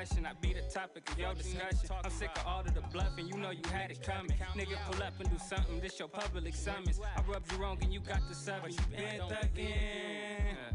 [0.00, 0.04] I
[0.40, 1.90] be the topic of your discussion.
[2.04, 4.30] I'm sick of all of the bluffing, you know you had it coming.
[4.54, 7.00] Nigga, pull up and do something, this your public summons.
[7.16, 10.67] I rubbed you wrong and you got the but you been thuggin'.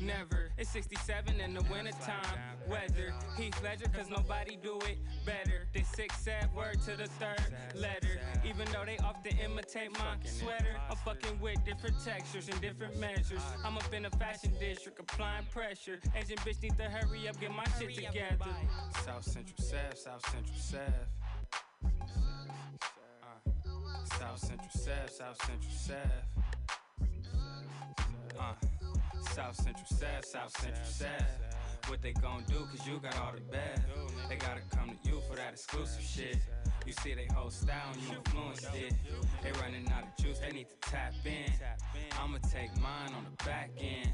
[0.00, 0.50] Never.
[0.56, 2.38] It's 67 in the wintertime.
[2.66, 3.12] Weather.
[3.36, 5.66] Heath Ledger, cause nobody do it better.
[5.74, 8.18] Than six sad word to the third letter.
[8.44, 13.42] Even though they often imitate my sweater, I'm fucking with different textures and different measures.
[13.64, 16.00] I'm up in the fashion district applying pressure.
[16.14, 18.36] Asian bitch need to hurry up, get my shit together.
[19.04, 20.80] South Central South, South Central South.
[23.22, 23.38] Uh,
[24.18, 25.96] South Central South, South Central South.
[28.38, 28.79] Uh.
[29.22, 31.88] South Central South, South Central South.
[31.88, 33.84] What they gon' do, cause you got all the bad.
[34.28, 36.36] They gotta come to you for that exclusive shit.
[36.86, 38.94] You see they whole style and you influenced it.
[39.42, 41.52] They running out of juice, they need to tap in.
[42.20, 44.12] I'ma take mine on the back end.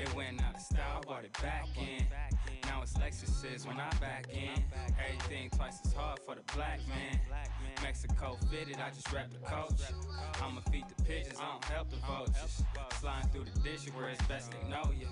[0.00, 2.06] It went out of style, bought it back in.
[2.64, 4.62] Now it's Lexuses when I back in.
[4.98, 7.20] Everything twice as hard for the black man.
[7.82, 9.80] Mexico fitted, I just rap the coach.
[10.42, 12.62] I'ma feed the pigeons, I don't help the vultures.
[13.00, 15.08] Sliding through the dish where it's best they know you.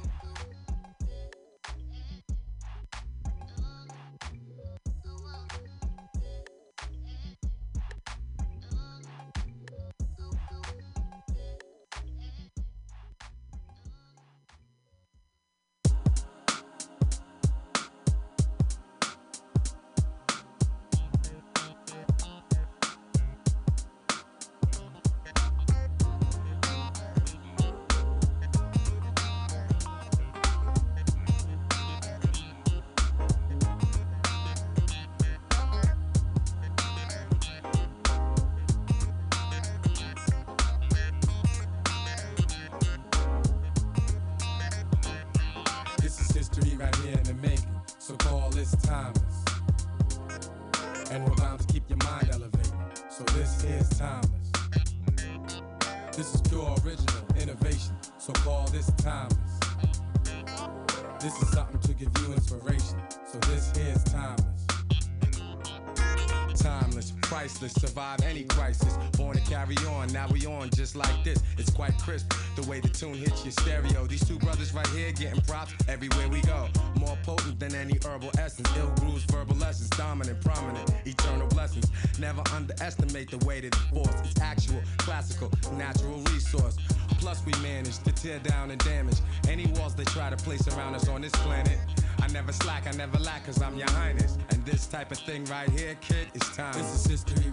[88.27, 91.79] Tear down and damage any walls they try to place around us on this planet.
[92.21, 94.37] I never slack, I never lack, cause I'm your highness.
[94.51, 96.73] And this type of thing right here, kid, is time.
[96.75, 97.46] This is history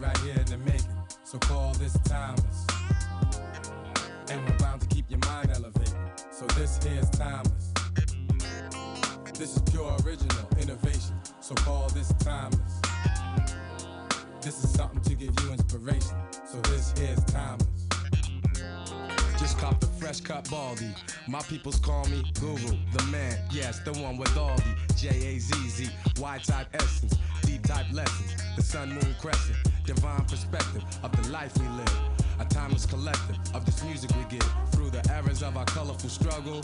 [21.63, 23.37] peoples call me Guru, the man.
[23.49, 27.85] Yes, the one with all the J A Z Z, Y type essence, D type
[27.93, 31.99] lessons, the sun moon crescent, divine perspective of the life we live.
[32.39, 36.61] A timeless collective of this music we give through the errors of our colorful struggle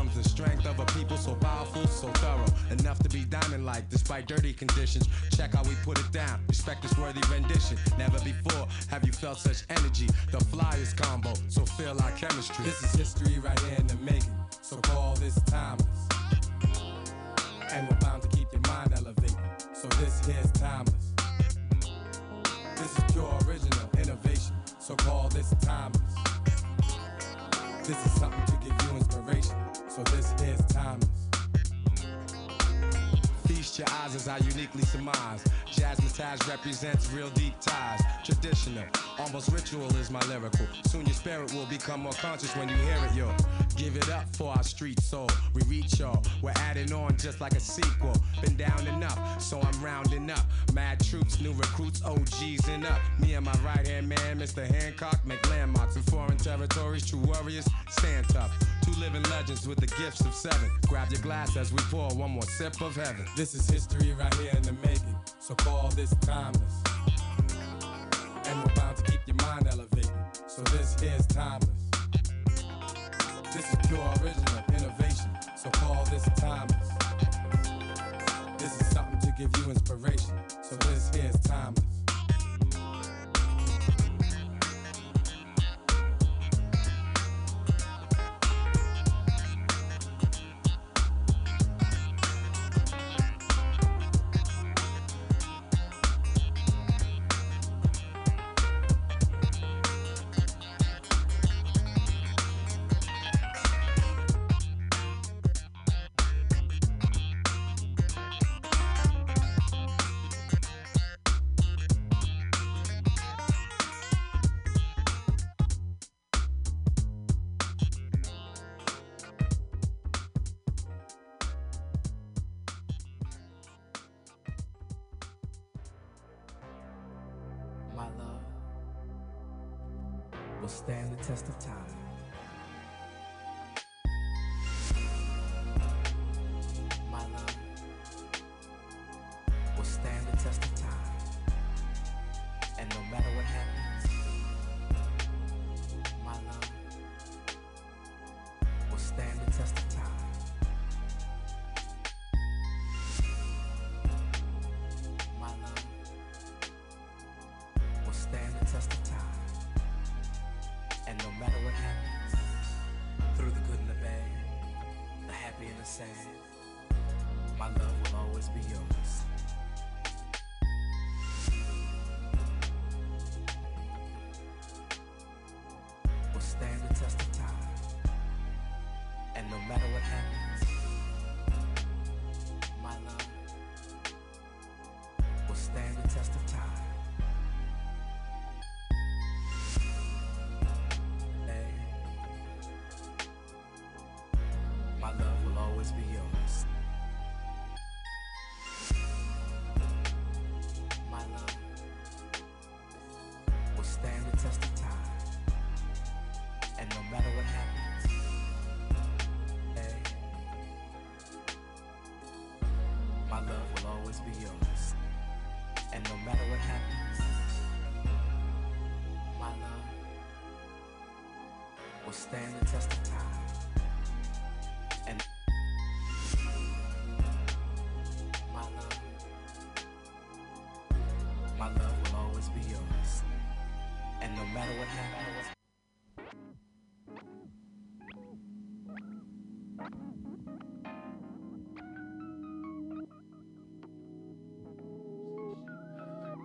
[0.00, 3.86] comes the strength of a people so powerful, so thorough, enough to be diamond like
[3.90, 5.06] despite dirty conditions.
[5.36, 6.40] Check how we put it down.
[6.48, 7.76] Respect this worthy rendition.
[7.98, 10.06] Never before have you felt such energy.
[10.30, 12.64] The flyers combo, so feel our chemistry.
[12.64, 16.08] This is history right here in the making, so call this timeless.
[17.70, 18.29] And we're bound to
[34.30, 35.44] I uniquely surmise.
[35.80, 38.02] Jazzmatazz represents real deep ties.
[38.22, 38.84] Traditional,
[39.18, 40.66] almost ritual is my lyrical.
[40.84, 43.34] Soon your spirit will become more conscious when you hear it, yo.
[43.76, 45.30] Give it up for our street soul.
[45.54, 46.22] We reach y'all.
[46.42, 48.14] We're adding on just like a sequel.
[48.42, 50.44] Been down enough, so I'm rounding up.
[50.74, 53.00] Mad troops, new recruits, OGs and up.
[53.18, 54.66] Me and my right hand man, Mr.
[54.66, 57.08] Hancock, make landmarks in foreign territories.
[57.08, 58.52] True warriors, stand tough.
[58.82, 60.70] Two living legends with the gifts of seven.
[60.88, 63.24] Grab your glass as we pour one more sip of heaven.
[63.36, 66.82] This is history right here in the making, so call this timeless.
[68.44, 70.10] And we're bound to keep your mind elevated,
[70.46, 71.70] so this here's timeless.
[73.54, 76.88] This is pure original innovation, so call this timeless.
[78.58, 81.99] This is something to give you inspiration, so this here's timeless.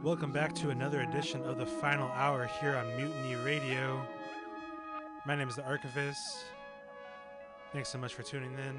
[0.05, 3.99] Welcome back to another edition of the final hour here on Mutiny Radio.
[5.25, 6.45] My name is The Archivist.
[7.73, 8.75] Thanks so much for tuning in.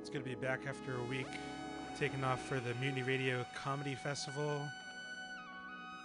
[0.00, 1.26] It's good to be back after a week,
[1.98, 4.66] taking off for the Mutiny Radio Comedy Festival.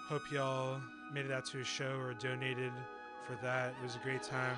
[0.09, 0.81] Hope y'all
[1.13, 2.73] made it out to a show or donated
[3.25, 3.69] for that.
[3.69, 4.57] It was a great time.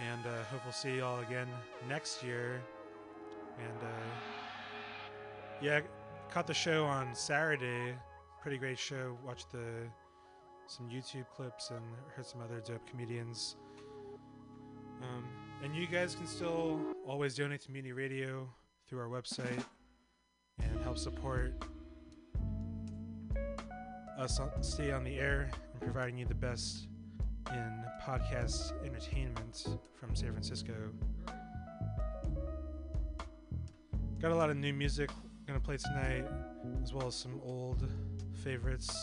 [0.00, 1.48] And uh, hope we'll see y'all again
[1.88, 2.62] next year.
[3.58, 4.04] And uh,
[5.60, 5.80] yeah,
[6.34, 7.94] caught the show on Saturday.
[8.42, 9.16] Pretty great show.
[9.24, 9.64] Watched the
[10.66, 11.80] some YouTube clips and
[12.16, 13.54] heard some other dope comedians.
[15.00, 15.24] Um,
[15.62, 18.48] and you guys can still always donate to Mutiny Radio
[18.88, 19.62] through our website
[20.60, 21.52] and help support
[24.18, 26.88] us stay on the air and providing you the best
[27.52, 30.74] in podcast entertainment from San Francisco.
[34.20, 35.10] Got a lot of new music
[35.46, 36.24] gonna play tonight,
[36.82, 37.86] as well as some old
[38.42, 38.96] favorites.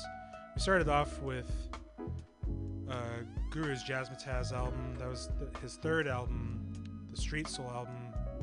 [0.56, 1.52] We started off with
[2.90, 2.96] uh,
[3.52, 4.96] Guru's Jazzmatazz album.
[4.98, 6.66] That was th- his third album,
[7.12, 7.96] the Street Soul album.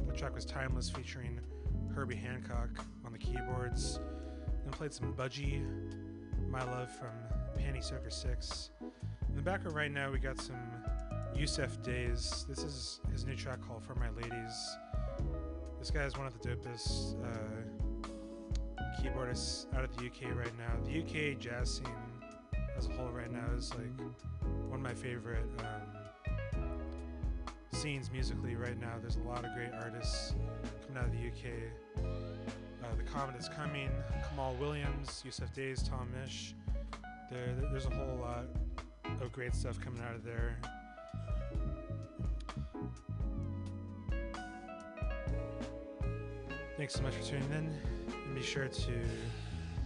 [0.06, 1.40] The track was Timeless, featuring
[1.94, 2.70] Herbie Hancock
[3.04, 4.00] on the keyboards.
[4.64, 5.62] Then played some Budgie,
[6.48, 7.10] My Love from
[7.58, 8.70] Panty Soaker 6.
[8.80, 10.56] In the background right now, we got some
[11.36, 12.46] Yussef Dayes.
[12.48, 14.76] This is his new track called For My Ladies.
[15.78, 17.67] This guy is one of the dopest uh,
[18.98, 20.72] keyboardists out of the UK right now.
[20.84, 21.86] The UK jazz scene
[22.76, 24.00] as a whole right now is like
[24.68, 26.62] one of my favorite um,
[27.72, 28.94] scenes musically right now.
[29.00, 30.34] There's a lot of great artists
[30.86, 32.04] coming out of the UK.
[32.82, 33.90] Uh, the Comet is coming.
[34.24, 36.54] Kamaal Williams, Yussef Dayes, Tom Misch.
[37.30, 38.46] There, there's a whole lot
[39.20, 40.58] of great stuff coming out of there.
[46.76, 47.97] Thanks so much for tuning in.
[48.38, 48.92] Be sure to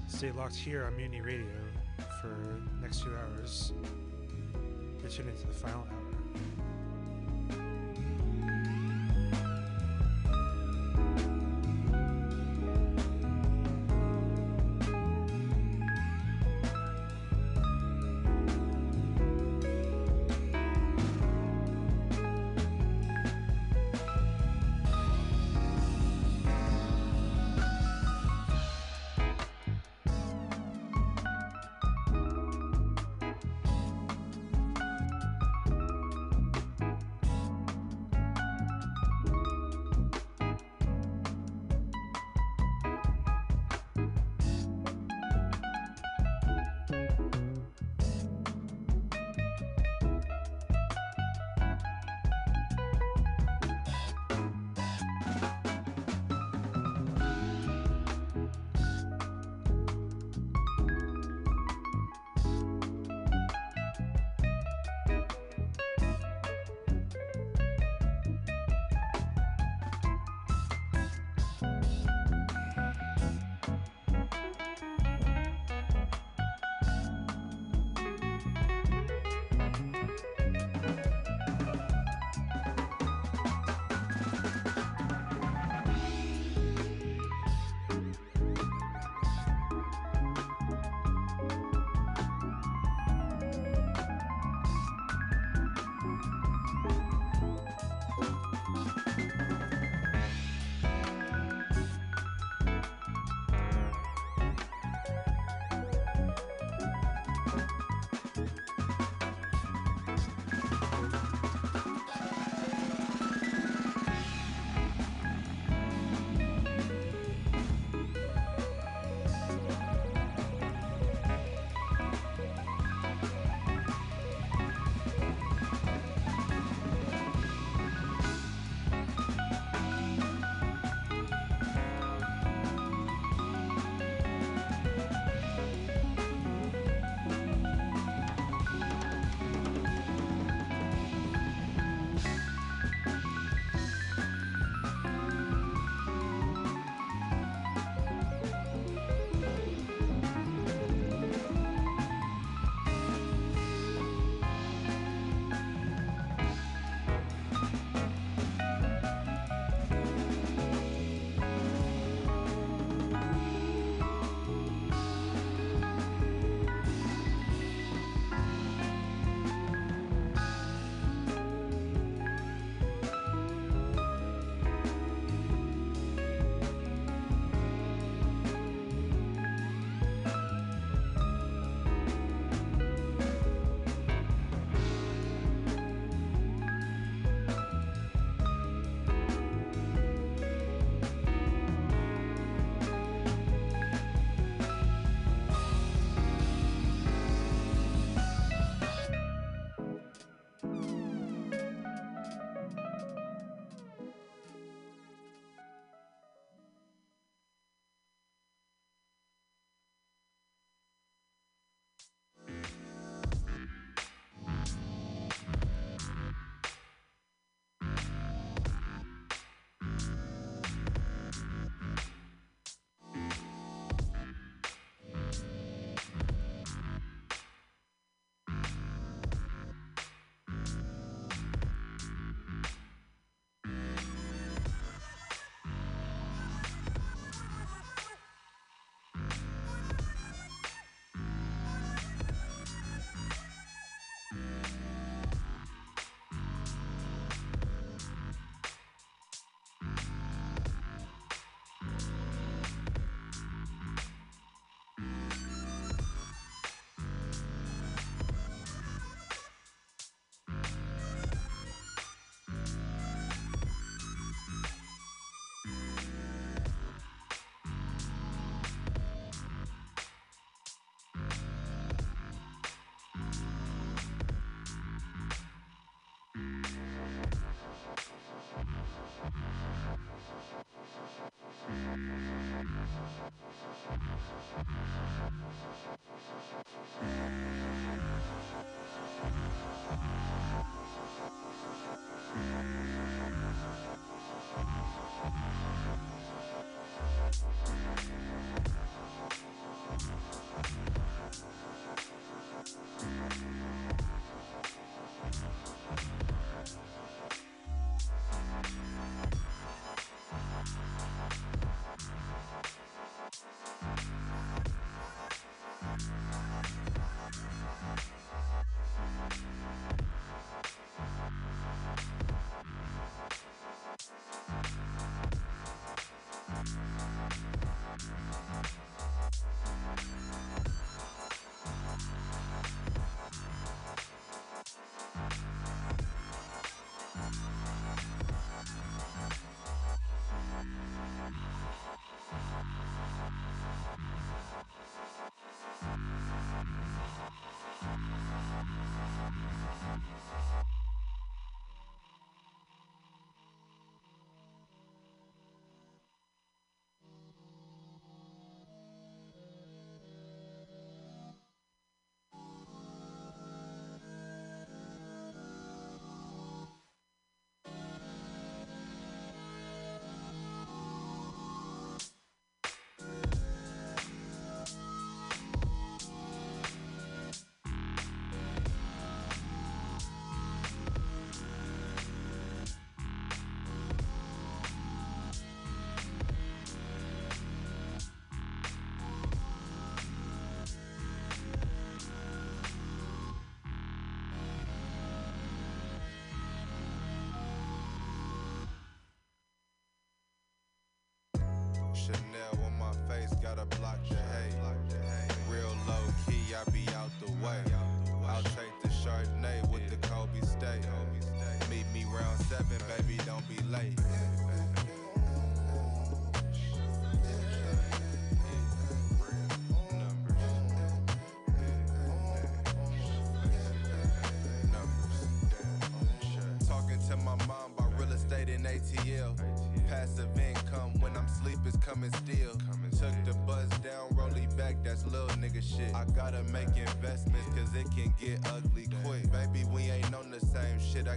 [0.06, 1.47] stay locked here on Mutiny Radio
[2.21, 3.73] for next two hours.
[5.00, 6.01] You're into the final hour.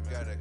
[0.10, 0.35] gotta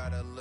[0.00, 0.39] gotta look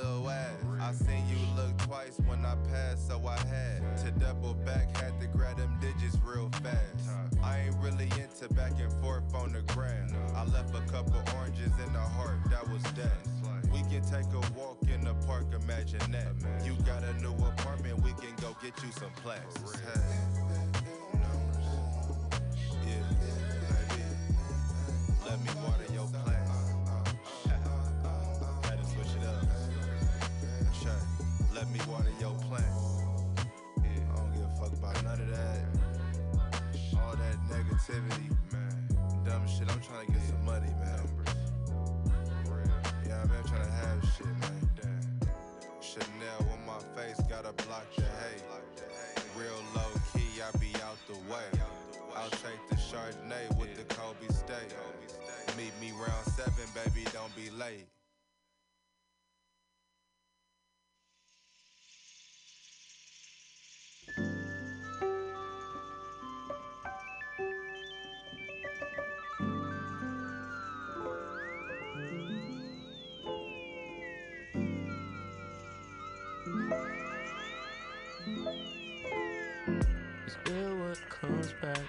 [80.25, 81.79] It's real what comes back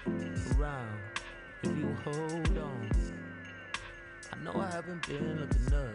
[0.55, 0.99] around
[1.61, 2.89] if you hold on.
[4.31, 5.89] I know I haven't been looking up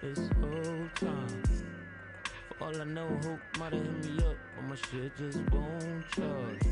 [0.00, 1.42] this whole time.
[2.48, 6.08] For all I know, hope might have hit me up, but my shit just won't
[6.12, 6.62] charge.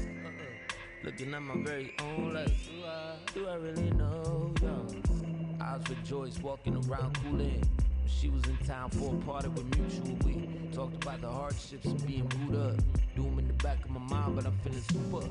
[1.03, 4.95] Looking at my very own life, do I, do I really know y'all?
[5.61, 7.63] Eyes rejoice, walking around cooling.
[8.21, 10.17] She was in town for a party with mutual.
[10.25, 12.77] We talked about the hardships of being booed up.
[13.17, 15.27] Doom in the back of my mind, but I'm feeling super.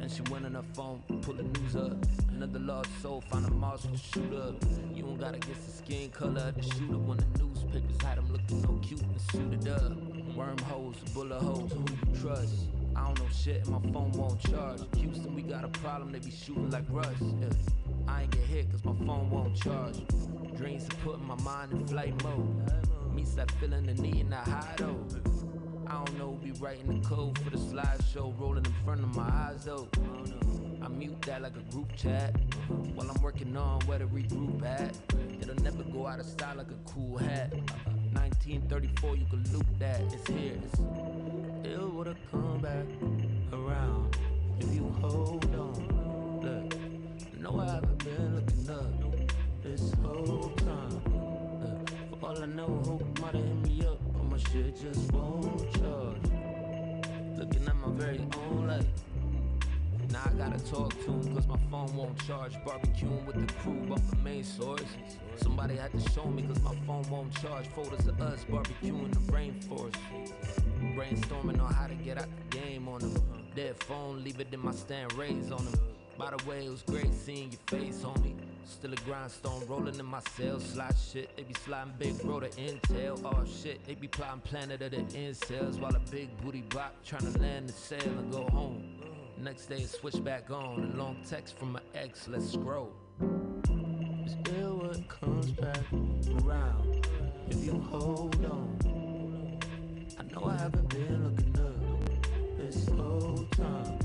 [0.00, 1.96] And she went on her phone, pull the news up.
[2.30, 4.54] Another lost soul, found a mouse with a shooter.
[4.94, 8.32] You don't gotta guess the skin color of the shooter when the newspapers had him
[8.32, 9.92] looking so cute and suited up.
[10.34, 12.54] Wormholes, bullet holes, who you trust?
[12.96, 14.80] I don't know shit and my phone won't charge.
[14.96, 17.08] Houston, we got a problem, they be shooting like Russ.
[17.20, 17.48] Yeah.
[18.08, 19.96] I ain't get hit cause my phone won't charge.
[20.56, 22.72] Dreams are putting my mind in flight mode.
[23.14, 25.06] Me that feeling the need and that high though.
[25.86, 29.28] I don't know, be writing the code for the slideshow, rolling in front of my
[29.28, 29.88] eyes though.
[30.82, 32.34] I mute that like a group chat
[32.94, 34.96] while I'm working on where to regroup at.
[35.40, 37.52] It'll never go out of style like a cool hat.
[38.12, 40.00] 1934, you can loop that.
[40.12, 40.54] It's here.
[40.64, 40.80] It's
[41.64, 42.86] ill with come back
[43.52, 44.16] around
[44.60, 46.40] if you hold on.
[46.42, 49.11] Look, I know I haven't been looking up
[49.62, 51.00] this whole time.
[51.62, 55.12] Look, for all I know, hope might have hit me up, but my shit just
[55.12, 56.22] won't charge.
[57.36, 58.86] Looking at my very own light.
[60.10, 62.54] Now I gotta talk to him cause my phone won't charge.
[62.64, 64.82] Barbecuing with the crew off the main source.
[65.36, 67.66] Somebody had to show me cause my phone won't charge.
[67.68, 69.96] Photos of us barbecuing the rainforest.
[70.94, 73.22] Brainstorming on how to get out the game on them.
[73.54, 75.80] Dead phone, leave it in my stand, raise on them.
[76.18, 78.34] By the way, it was great seeing your face, homie.
[78.64, 80.64] Still a grindstone rolling in my cells.
[80.64, 83.20] Slide shit, they be sliding big bro to intel.
[83.24, 85.78] Oh shit, they be plotting planet of the incels.
[85.78, 89.00] While a big booty block trying to land the sail and go home.
[89.38, 90.92] Next day, it switch back on.
[90.94, 92.92] A long text from my ex, let's scroll.
[94.24, 95.84] It's ill what comes back
[96.44, 97.06] around
[97.48, 99.58] if you hold on.
[100.18, 103.98] I know I haven't been looking up this whole time.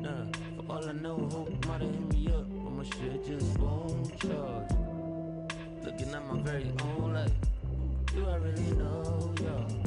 [0.00, 2.46] Nah, for all I know, hope might have hit me up,
[2.84, 4.70] shit just won't charge.
[5.84, 7.32] Looking at my very own life,
[8.06, 9.83] do I really know y'all?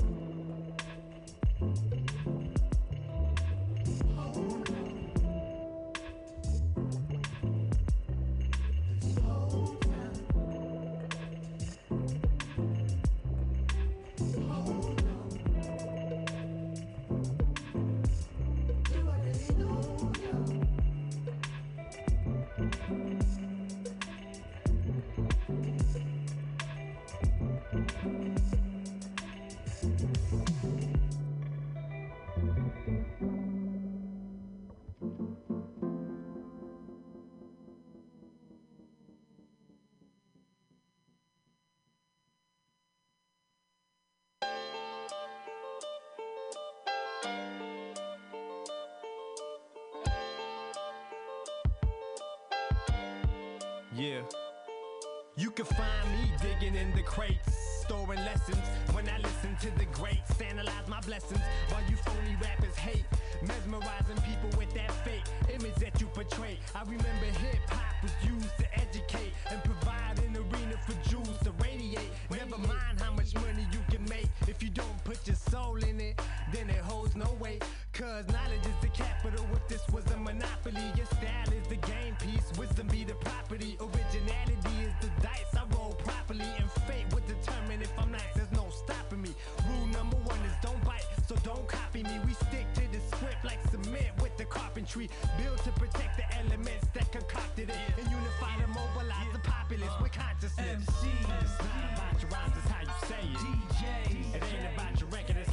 [76.52, 77.64] Then it holds no weight.
[77.94, 79.46] Cause knowledge is the capital.
[79.54, 82.52] If this was a monopoly, your style is the game piece.
[82.58, 83.78] Wisdom be the property.
[83.80, 85.54] Originality is the dice.
[85.58, 88.34] I roll properly, and fate would determine if I'm nice.
[88.36, 89.34] There's no stopping me.
[89.68, 92.20] Rule number one is don't bite, so don't copy me.
[92.26, 95.10] We stick to the script like cement with the carpentry.
[95.42, 97.78] Built to protect the elements that concocted it.
[97.98, 100.86] And unify and mobilize the populace with consciousness.
[100.86, 103.38] It's not about your rhymes, it's how you say it.
[103.42, 104.36] DJ.
[104.36, 105.50] It ain't about your record, it's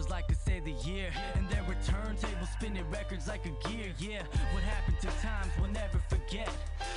[0.00, 3.92] rappers like to say the year and there were turntables spinning records like a gear?
[3.98, 6.48] Yeah, what happened to times we'll never forget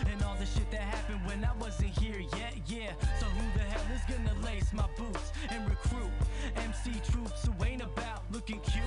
[0.10, 2.54] and all the shit that happened when I wasn't here yet?
[2.68, 6.12] Yeah, so who the hell is gonna lace my boots and recruit
[6.56, 8.84] MC troops who ain't about looking cute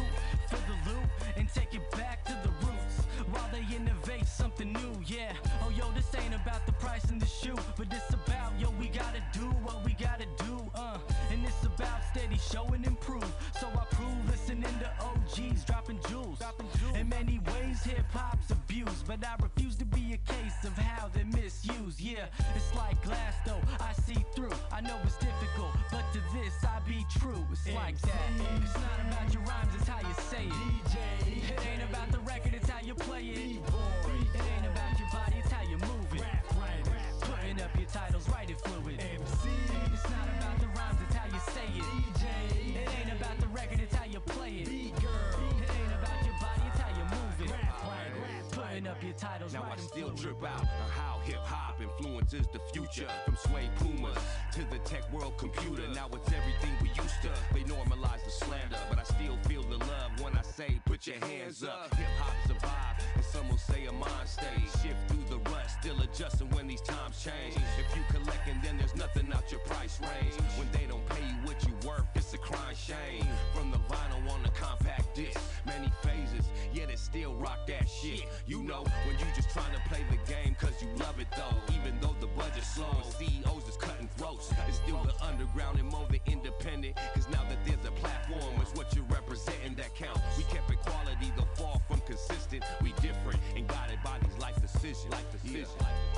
[0.49, 4.95] for the loot and take it back to the roots while they innovate something new?
[5.07, 8.71] Yeah, oh yo, this ain't about the price in the shoe, but it's about yo,
[8.81, 10.57] we gotta do what we gotta do,
[11.77, 13.31] about steady show and improve.
[13.61, 16.41] So I prove listening to OGs dropping jewels.
[16.95, 21.09] In many ways, hip hop's abused, but I refuse to be a case of how
[21.09, 22.01] they misuse.
[22.01, 24.57] Yeah, it's like glass though, I see through.
[24.73, 27.45] I know it's difficult, but to this I be true.
[27.53, 28.31] It's like that.
[28.63, 30.53] It's not about your rhymes, it's how you say it.
[30.53, 30.97] DJ.
[31.51, 33.39] It ain't about the record, it's how you play it.
[33.39, 36.25] It ain't about your body, it's how you move it.
[37.21, 38.27] Putting up your titles.
[49.53, 53.09] Now I still drip out on how hip hop influences the future.
[53.25, 54.19] From Sway Pumas
[54.53, 55.83] to the tech world computer.
[55.95, 57.31] Now it's everything we used to.
[57.53, 61.17] They normalize the slander, but I still feel the love when I say put your
[61.27, 61.95] hands up.
[61.95, 64.69] Hip hop survive, and some will say a mind state.
[64.83, 67.57] Shift through the rut, still adjusting when these times change.
[67.79, 70.35] If you collecting, then there's nothing out your price range.
[70.59, 72.07] When they don't pay you what you worth,
[72.47, 73.27] crime shame.
[73.53, 78.25] From the vinyl on the compact disc, many phases, yet it still rock that shit.
[78.47, 81.57] You know, when you just trying to play the game cause you love it though.
[81.75, 85.89] Even though the budget's slow and CEOs is cutting throats, it's still the underground and
[85.89, 86.97] more the independent.
[87.15, 90.21] Cause now that there's a platform, it's what you're representing that count.
[90.39, 92.63] We kept it quality, though far from consistent.
[92.81, 95.13] We different and guided by these life decisions.
[95.13, 95.69] Life decisions.
[95.73, 96.16] for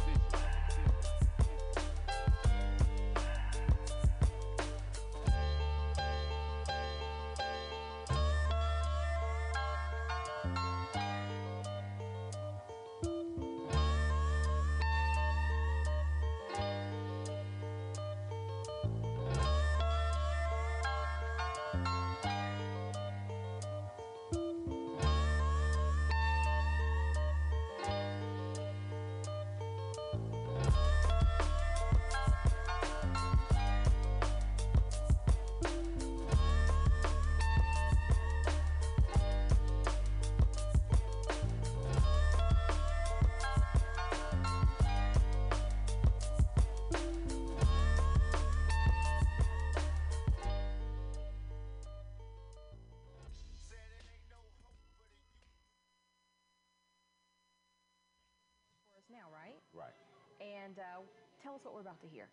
[60.68, 61.00] And uh,
[61.42, 62.26] tell us what we're about to hear.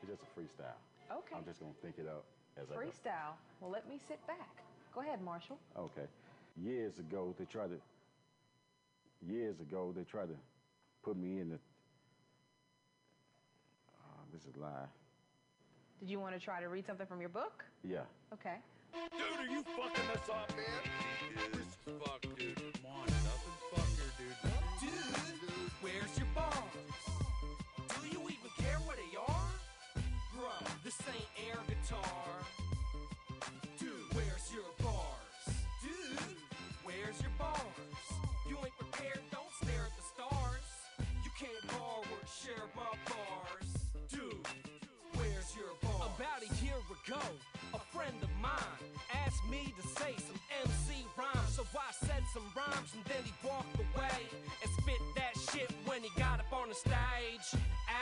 [0.00, 0.78] It's just a freestyle.
[1.10, 1.34] Okay.
[1.36, 2.24] I'm just gonna think it up
[2.56, 2.74] as I.
[2.78, 3.34] Freestyle.
[3.60, 4.62] Well, let me sit back.
[4.94, 5.58] Go ahead, Marshall.
[5.76, 6.06] Okay.
[6.62, 7.80] Years ago, they tried to.
[9.28, 10.36] Years ago, they tried to
[11.02, 11.56] put me in the.
[13.98, 14.86] Uh, this is live.
[15.98, 17.64] Did you want to try to read something from your book?
[17.82, 18.06] Yeah.
[18.32, 18.58] Okay.
[19.10, 21.50] Dude, are you fucking us up, man?
[21.52, 22.79] This fuck, dude.
[31.00, 32.44] This ain't air guitar.
[33.78, 35.56] Dude, where's your bars?
[35.82, 36.36] Dude,
[36.84, 38.06] where's your bars?
[38.48, 40.66] You ain't prepared, don't stare at the stars.
[41.24, 43.68] You can't bar or share my bars.
[44.10, 44.46] Dude,
[45.14, 46.10] where's your bars?
[46.18, 47.22] About a year ago,
[47.74, 48.80] a friend of mine
[49.24, 51.54] asked me to say some MC rhymes.
[51.54, 54.20] So I said some rhymes and then he walked away
[54.62, 57.60] and spit that shit when he got up on the stage.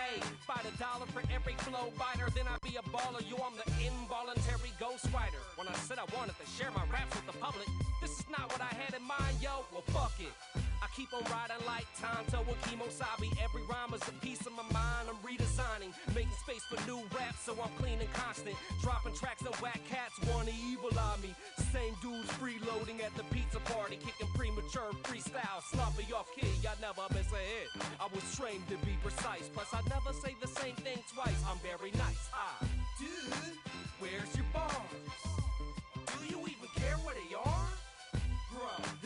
[0.09, 3.21] Ayy, fight a dollar for every flow biter, then I'd be a baller.
[3.29, 5.43] You, I'm the involuntary ghostwriter.
[5.57, 7.69] When I said I wanted to share my raps with the public,
[8.01, 9.65] this is not what I had in mind, yo.
[9.73, 10.68] Well, fuck it.
[10.83, 13.29] I keep on riding like Tonto and Kemosabe.
[13.43, 15.11] Every rhyme is a piece of my mind.
[15.11, 18.57] I'm redesigning, making space for new raps, so I'm clean and constant.
[18.83, 21.35] Dropping tracks and whack cats wanna evil on me.
[21.73, 26.49] Same dudes freeloading at the pizza party, kicking premature freestyle, sloppy off key.
[26.63, 27.69] I never miss a hit.
[28.01, 31.41] I was trained to be precise, plus I never say the same thing twice.
[31.49, 32.31] I'm very nice.
[32.33, 32.59] Ah,
[32.99, 33.35] Dude,
[34.01, 35.28] where's your bars?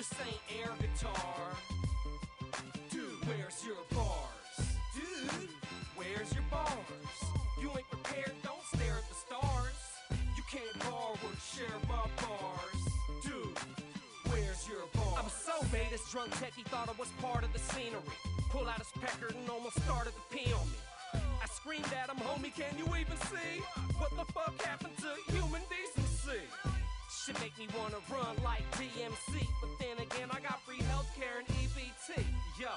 [0.03, 1.55] This ain't air guitar.
[2.91, 4.67] Dude, where's your bars?
[4.99, 5.49] Dude,
[5.95, 7.19] where's your bars?
[7.61, 9.79] You ain't prepared, don't stare at the stars.
[10.37, 12.83] You can't bar or share my bars.
[13.23, 13.59] Dude,
[14.27, 15.23] where's your bars?
[15.23, 18.03] I'm so bait, this drunk techie thought I was part of the scenery.
[18.51, 20.79] Pull out his pecker and almost started to pee on me.
[21.15, 23.63] I screamed at him, homie, can you even see?
[23.99, 26.43] What the fuck happened to human decency?
[27.25, 31.47] Shit make me wanna run like DMC, but then again, I got free healthcare and
[31.47, 32.19] EBT.
[32.63, 32.71] Yo,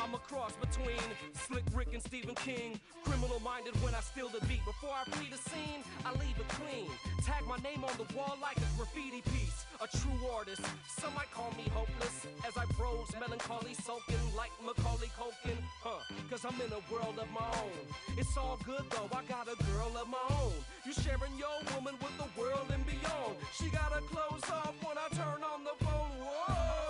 [0.00, 0.96] I'm a cross between
[1.34, 2.80] Slick Rick and Stephen King.
[3.04, 4.64] Criminal minded when I steal the beat.
[4.64, 6.88] Before I flee the scene, I leave it clean.
[7.20, 9.66] Tag my name on the wall like a graffiti piece.
[9.84, 12.24] A true artist, some might call me hopeless.
[12.48, 15.60] As I prose melancholy, soaking like Macaulay Culkin.
[15.84, 17.84] Huh, cause I'm in a world of my own.
[18.16, 20.56] It's all good though, I got a girl of my own.
[20.88, 23.36] You sharing your woman with the world and beyond.
[23.52, 26.24] She got her clothes off when I turn on the phone.
[26.24, 26.85] Whoa,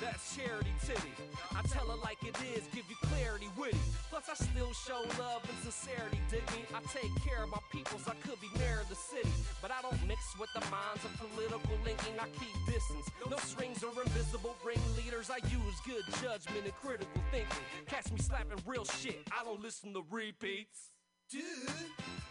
[0.00, 1.12] that's charity titty.
[1.54, 3.78] I tell her like it is, give you clarity witty.
[4.10, 6.64] Plus I still show love and sincerity, dig me.
[6.74, 9.32] I take care of my peoples, I could be mayor of the city.
[9.62, 13.08] But I don't mix with the minds of political linking, I keep distance.
[13.28, 17.64] No strings or invisible ringleaders, I use good judgment and critical thinking.
[17.86, 20.90] Catch me slapping real shit, I don't listen to repeats.
[21.30, 21.42] Dude,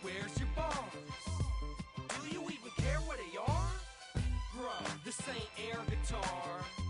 [0.02, 0.76] where's your bars?
[2.22, 3.72] Do you even care where they are?
[4.56, 4.72] Bro,
[5.04, 6.85] this ain't air guitar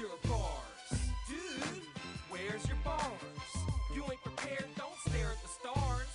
[0.00, 1.10] your bars?
[1.28, 1.82] Dude,
[2.30, 3.04] where's your bars?
[3.94, 6.08] You ain't prepared, don't stare at the stars.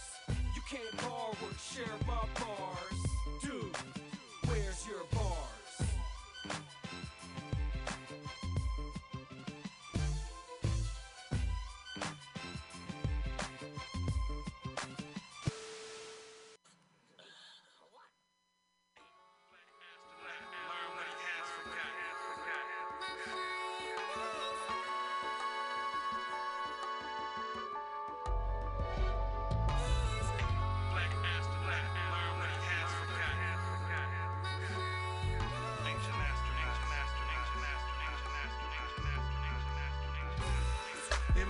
[0.55, 1.35] You can't borrow,
[1.71, 2.74] share my bars.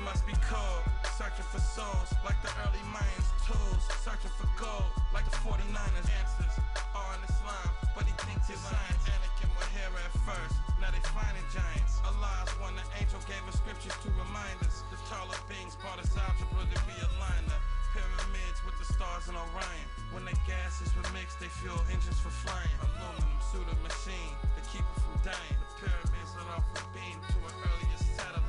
[0.05, 0.85] Must be cold.
[1.17, 3.81] Searching for souls like the early Mayans tools.
[4.05, 6.05] Searching for gold like the 49ers.
[6.21, 6.55] Answers
[6.93, 9.01] are in Islam, but he thinks it's science.
[9.09, 11.97] Anakin were here at first, now they finding giants.
[12.05, 14.85] Allah's one, the angel gave us scriptures to remind us.
[14.93, 17.49] The taller beings brought us algebra to be aligned.
[17.49, 17.57] The
[17.97, 19.87] pyramids with the stars in Orion.
[20.13, 22.77] When they gases were mixed, they fuel engines for flying.
[22.85, 25.57] Aluminum suit a machine to keep it from dying.
[25.57, 27.94] The pyramids let off a beam to an earlier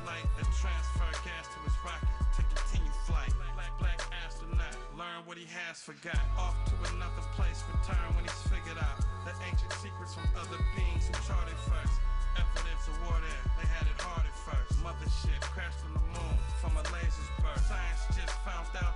[0.07, 3.31] satellite that transferred gas to his rocket to continue flight.
[3.55, 6.19] Black, black astronaut, learn what he has forgot.
[6.39, 11.11] Off to another place, return when he's figured out the ancient secrets from other beings
[11.11, 11.99] who charted first.
[12.39, 14.79] Evidence of war there, they had it hard at first.
[14.79, 17.67] Mothership crashed on the moon from a laser's burst.
[17.67, 18.86] Science just found out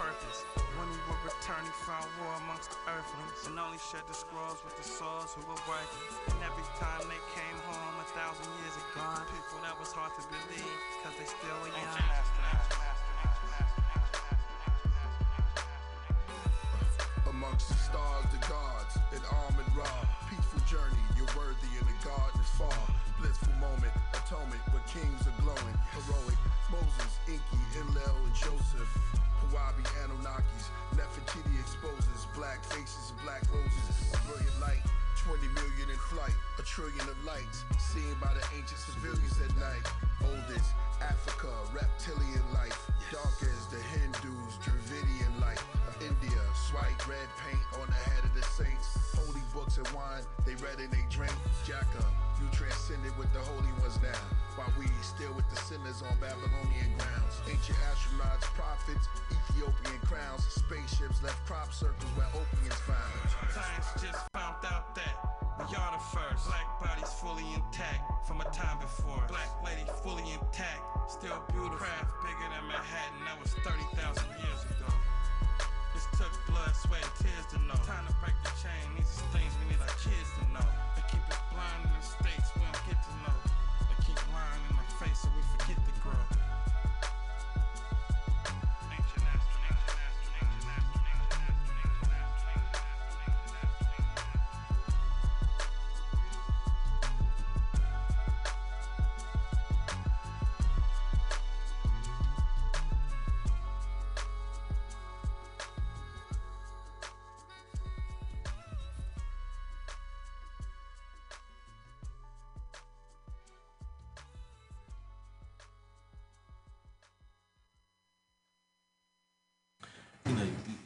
[0.00, 0.48] purpose.
[0.80, 3.44] When he would return, he found war amongst the earthlings.
[3.44, 6.16] And only shed the scrolls with the souls who were worthless.
[6.32, 10.22] And every time they came home a thousand years ago, people that was hard to
[10.24, 12.00] believe cause they still were young.
[17.28, 20.00] Amongst the stars, the gods, in armored raw.
[20.32, 22.80] Peaceful journey, you're worthy in the garden is far.
[23.20, 25.76] Blissful moment, atonement, where kings are glowing.
[25.92, 26.40] Heroic,
[26.72, 29.29] Moses, Inky, Hillel, and Joseph.
[29.50, 34.14] Hawaii, Anunnakis, Nefertiti exposes black faces and black roses.
[34.14, 34.82] A brilliant light,
[35.26, 39.82] 20 million in flight, a trillion of lights seen by the ancient civilians at night.
[40.22, 40.70] Oldest,
[41.02, 45.62] Africa, reptilian life, dark as the Hindus, Dravidian light.
[46.00, 46.40] India,
[46.72, 48.96] white, red paint on the head of the saints.
[49.12, 51.34] Holy books and wine, they read and they drink.
[51.66, 52.04] Jacka,
[52.40, 54.16] you transcended with the holy ones now.
[54.56, 57.36] While we still with the sinners on Babylonian grounds.
[57.44, 60.44] Ancient astronauts, prophets, Ethiopian crowns.
[60.48, 63.20] Spaceships left crop circles where opium's found.
[63.52, 65.14] Science just found out that
[65.60, 66.48] we are the first.
[66.48, 69.20] Black bodies fully intact from a time before.
[69.28, 71.76] Black lady fully intact, still beautiful.
[71.76, 74.90] Craft bigger than Manhattan, that was 30,000 years ago.
[75.94, 77.78] This took blood, sweat, and tears to know.
[77.84, 80.66] Time to break the chain, these are things we need our kids to know.
[80.96, 83.49] They keep us blind in the states we don't get to know.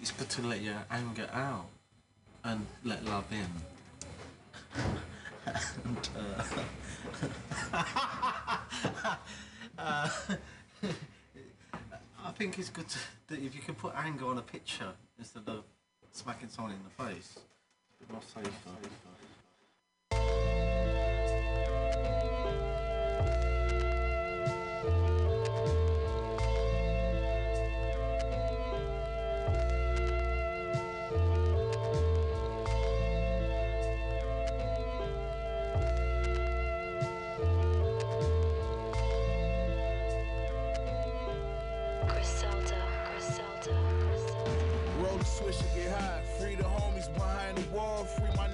[0.04, 1.64] It's good to let your anger out
[2.44, 3.46] and let love in.
[5.82, 6.44] and, uh,
[9.78, 10.08] uh,
[12.22, 15.44] I think it's good to, that if you can put anger on a picture instead
[15.46, 15.64] of
[16.12, 18.50] smacking someone in the face, it's a bit more safer.
[18.82, 19.33] Griselda,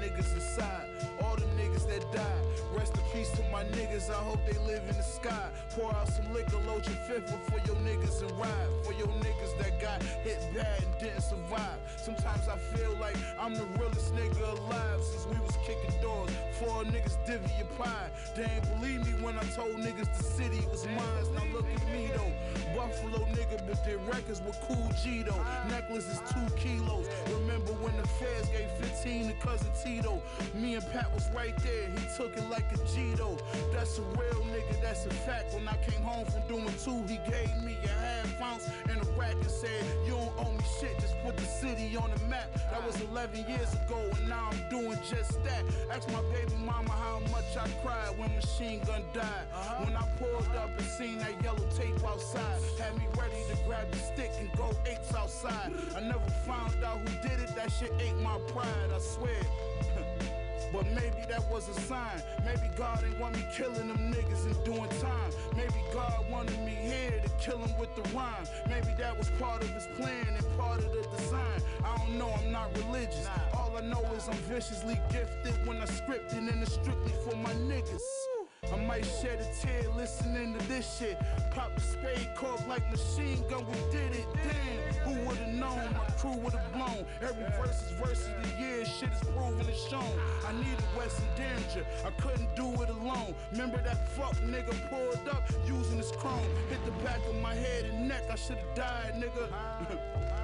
[0.00, 0.88] niggas inside.
[1.22, 2.49] All the niggas that died.
[2.76, 4.10] Rest in peace to my niggas.
[4.10, 5.50] I hope they live in the sky.
[5.70, 8.68] Pour out some liquor, load your fifth one for your niggas and ride.
[8.84, 11.78] For your niggas that got hit bad and didn't survive.
[11.96, 16.30] Sometimes I feel like I'm the realest nigga alive since we was kicking doors.
[16.58, 18.10] Four niggas divvy your pie.
[18.36, 21.34] They ain't believe me when I told niggas the city was mine.
[21.34, 22.32] Now look at me though.
[22.76, 25.44] Buffalo nigga, but their records were cool G though.
[25.68, 27.06] Necklace is two kilos.
[27.40, 30.22] Remember when the feds gave 15 to cousin Tito?
[30.54, 31.88] Me and Pat was right there.
[31.90, 33.38] He took it like a G though.
[33.72, 35.54] That's a real nigga, that's a fact.
[35.54, 39.10] When I came home from doing two, he gave me a half ounce and a
[39.18, 42.52] rack and said, You don't owe me shit, just put the city on the map.
[42.70, 45.64] That was 11 years ago, and now I'm doing just that.
[45.90, 49.24] Ask my baby mama how much I cried when Machine Gun died.
[49.54, 49.84] Uh-huh.
[49.84, 53.90] When I pulled up and seen that yellow tape outside, had me ready to grab
[53.90, 55.72] the stick and go apes outside.
[55.96, 59.40] I never found out who did it, that shit ate my pride, I swear.
[60.72, 62.22] But maybe that was a sign.
[62.44, 65.30] Maybe God ain't want me killing them niggas and doing time.
[65.56, 68.46] Maybe God wanted me here to kill him with the rhyme.
[68.68, 71.60] Maybe that was part of his plan and part of the design.
[71.84, 73.28] I don't know, I'm not religious.
[73.54, 77.36] All I know is I'm viciously gifted when I script it and it's strictly for
[77.36, 78.39] my niggas.
[78.72, 81.18] I might shed a tear listening to this shit.
[81.50, 84.26] Pop a spade cork like machine gun, we did it.
[84.34, 85.92] Damn, who would've known?
[85.94, 87.04] My crew would've blown.
[87.20, 90.20] Every verse is verse of the year, shit is proven and shown.
[90.46, 93.34] I needed Weston Danger, I couldn't do it alone.
[93.50, 96.46] Remember that fuck nigga pulled up using his chrome.
[96.68, 99.48] Hit the back of my head and neck, I should've died, nigga.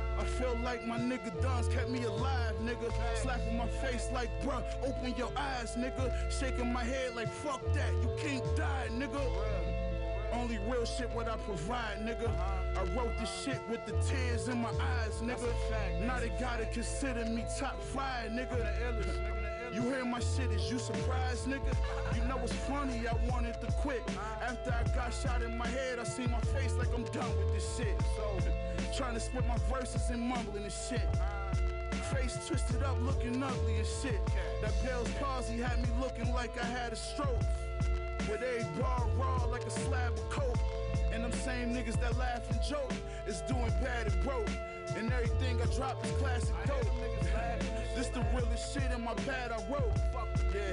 [0.19, 2.93] I feel like my nigga Duns kept me alive, nigga.
[3.23, 6.13] Slapping my face like, bruh, open your eyes, nigga.
[6.31, 9.21] Shaking my head like, fuck that, you can't die, nigga.
[10.33, 12.31] Only real shit what I provide, nigga.
[12.77, 15.53] I wrote this shit with the tears in my eyes, nigga.
[16.07, 19.46] Now they gotta consider me top five, nigga.
[19.77, 21.77] You hear my shit, is you surprised, nigga?
[22.17, 24.03] You know what's funny, I wanted to quit.
[24.41, 27.53] After I got shot in my head, I see my face like I'm done with
[27.53, 27.95] this shit.
[28.17, 28.39] So,
[28.97, 31.07] trying to split my verses and mumbling and shit.
[32.11, 34.19] Face twisted up, looking ugly and shit.
[34.63, 37.43] That Bell's palsy had me looking like I had a stroke.
[38.31, 40.59] With every bar raw like a slab of coke.
[41.13, 42.95] And them same niggas that laugh and joke
[43.27, 44.49] is doing bad and broke.
[44.95, 46.87] And everything I drop is classic dope.
[47.95, 49.93] this the realest shit in my pad I wrote.
[50.55, 50.73] Yeah,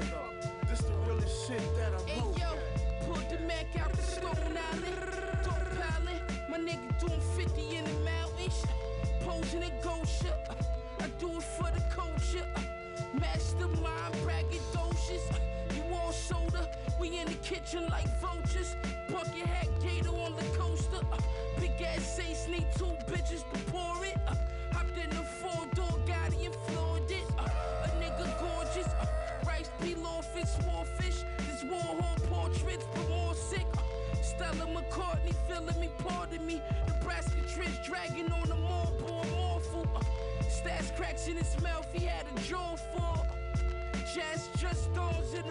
[0.69, 2.09] this the realest shit that I wrote.
[2.09, 4.95] Hey yo, pulled the Mac out the Stone Island.
[5.43, 8.65] Dope pilot, my nigga doing 50 in the mountains.
[9.21, 10.33] Posing in Gosha,
[10.99, 12.45] I do it for the culture.
[13.19, 15.52] Mastermind, braggadocious.
[15.75, 16.69] You all soda,
[16.99, 18.75] we in the kitchen like vultures.
[19.09, 21.01] Bucket hat gator on the coaster.
[21.11, 21.17] Uh,
[21.59, 24.17] Big ass Ace need two bitches to pour it.
[24.27, 24.35] Uh,
[24.71, 27.25] Hopped in the four door Gotti and floored it.
[27.37, 27.47] Uh,
[27.85, 28.87] A nigga gorgeous.
[28.99, 29.05] Uh,
[29.47, 31.23] Rice pilaf and swordfish.
[31.47, 33.65] This Warhol portraits, but more sick.
[33.77, 36.61] Uh, Stella McCartney feeling me, pardon me.
[36.87, 38.93] Nebraska Trish dragging on the mall,
[39.31, 39.87] morphle.
[39.95, 40.01] Uh,
[40.49, 43.27] Stash cracks in his mouth, he had a jaw for.
[44.13, 45.42] Jazz just stars in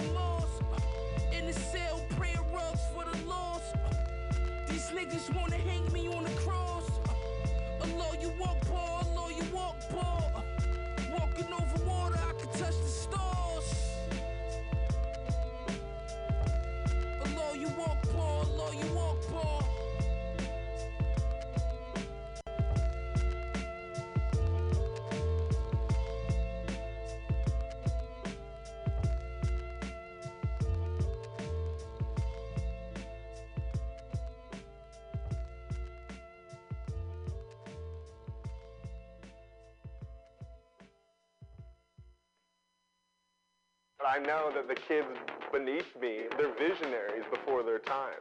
[5.22, 6.90] niggas wanna hang me on the cross.
[7.08, 10.44] Uh, Allah, you walk ball, Allah, you walk ball.
[11.12, 13.98] Walking over water, I could touch the stars.
[17.24, 19.11] Allah, you walk ball, Allah, you walk
[44.12, 45.08] I know that the kids
[45.56, 48.20] beneath me, they're visionaries before their time.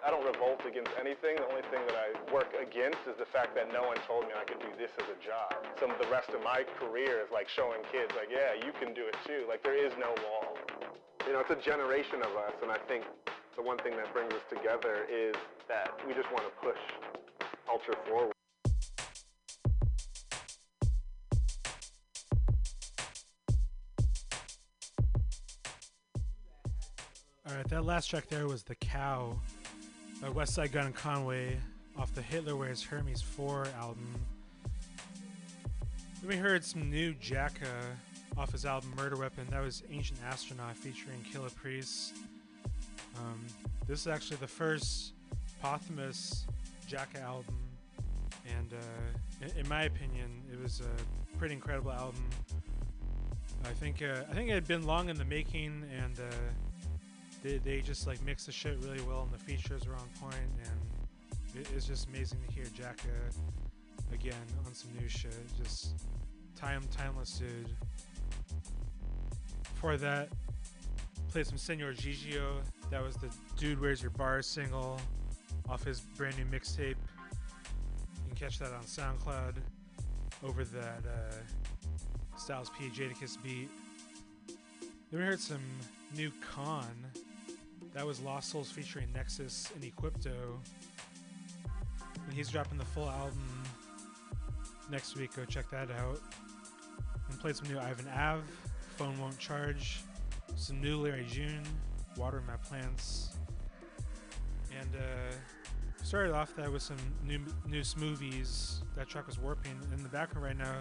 [0.00, 1.36] I don't revolt against anything.
[1.36, 4.32] The only thing that I work against is the fact that no one told me
[4.32, 5.60] I could do this as a job.
[5.84, 9.04] Of the rest of my career is like showing kids, like, yeah, you can do
[9.04, 9.44] it too.
[9.44, 10.56] Like, there is no wall.
[11.28, 13.04] You know, it's a generation of us, and I think
[13.60, 15.36] the one thing that brings us together is
[15.68, 16.80] that we just want to push
[17.68, 18.33] culture forward.
[27.64, 29.38] Right, that last track there was "The Cow"
[30.20, 31.56] by Westside Gunn and Conway
[31.96, 34.06] off the Hitler Wears Hermes 4 album.
[36.20, 37.96] Then we heard some new Jacka
[38.36, 39.46] off his album Murder Weapon.
[39.50, 42.12] That was Ancient Astronaut featuring Killah Priest.
[43.16, 43.40] Um,
[43.86, 45.14] this is actually the first
[45.62, 46.44] posthumous
[46.86, 47.56] Jacka album,
[48.58, 52.28] and uh, in, my opinion, it was a pretty incredible album.
[53.64, 56.24] I think uh, I think it had been long in the making, and uh,
[57.44, 60.34] they, they just like mix the shit really well, and the features are on point,
[60.64, 63.10] and it, it's just amazing to hear Jacka
[64.12, 64.34] again
[64.66, 65.36] on some new shit.
[65.62, 65.94] Just
[66.56, 67.68] time timeless dude.
[69.74, 70.30] Before that,
[71.30, 72.62] played some Senor Gigio.
[72.90, 73.28] That was the
[73.58, 74.98] Dude Where's Your Bar single
[75.68, 76.96] off his brand new mixtape.
[76.96, 76.96] You
[78.28, 79.56] can catch that on SoundCloud
[80.42, 83.68] over that uh, Styles P Jadakiss beat.
[85.10, 85.62] Then we heard some
[86.16, 86.86] new Con.
[87.94, 90.58] That was Lost Souls featuring Nexus and Equipto.
[92.26, 93.62] And he's dropping the full album
[94.90, 95.36] next week.
[95.36, 96.20] Go check that out.
[97.30, 98.42] And played some new Ivan Ave,
[98.96, 100.00] Phone Won't Charge,
[100.56, 101.62] some new Larry June,
[102.16, 103.36] water my plants.
[104.76, 105.34] And uh,
[106.02, 107.38] started off that with some new
[107.68, 108.80] new smoothies.
[108.96, 109.78] That track was warping.
[109.96, 110.80] In the background right now,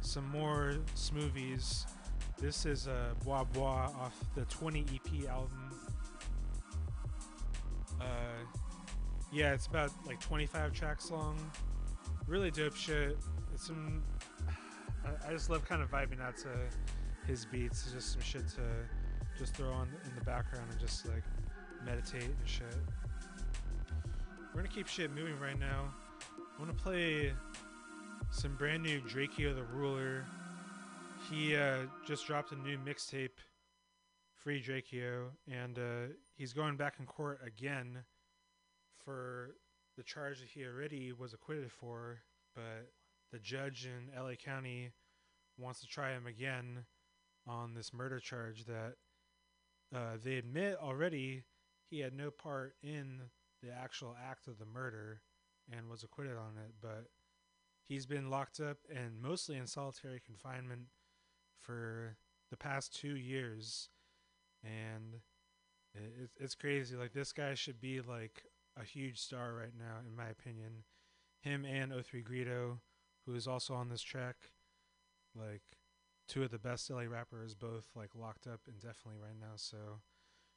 [0.00, 1.86] some more smoothies.
[2.38, 5.69] This is uh, Bois Bois off the 20 EP album.
[8.00, 8.04] Uh,
[9.32, 11.38] yeah, it's about like 25 tracks long.
[12.26, 13.16] Really dope shit.
[13.52, 14.02] It's some.
[15.26, 16.48] I, just love kind of vibing out to
[17.26, 17.84] his beats.
[17.84, 18.62] It's just some shit to
[19.38, 21.22] just throw on in the background and just like
[21.84, 22.66] meditate and shit.
[24.52, 25.92] We're gonna keep shit moving right now.
[26.20, 27.32] I wanna play
[28.30, 30.24] some brand new Drakeo the Ruler.
[31.30, 33.30] He uh, just dropped a new mixtape,
[34.42, 37.98] Free Drakeo, and uh, he's going back in court again
[39.04, 39.56] for
[39.96, 42.20] the charge that he already was acquitted for,
[42.54, 42.90] but
[43.32, 44.92] the judge in LA County
[45.58, 46.84] wants to try him again
[47.46, 48.94] on this murder charge that
[49.94, 51.44] uh, they admit already
[51.90, 53.20] he had no part in
[53.62, 55.20] the actual act of the murder
[55.70, 57.08] and was acquitted on it, but
[57.86, 60.86] he's been locked up and mostly in solitary confinement
[61.58, 62.16] for
[62.50, 63.90] the past two years,
[64.64, 65.20] and
[65.94, 66.96] it, it's crazy.
[66.96, 68.44] Like this guy should be like
[68.80, 70.84] a huge star right now, in my opinion.
[71.42, 72.78] Him and 03 Greedo,
[73.26, 74.36] who is also on this track,
[75.34, 75.62] like
[76.28, 79.54] two of the best LA rappers, both like locked up indefinitely right now.
[79.56, 80.00] So,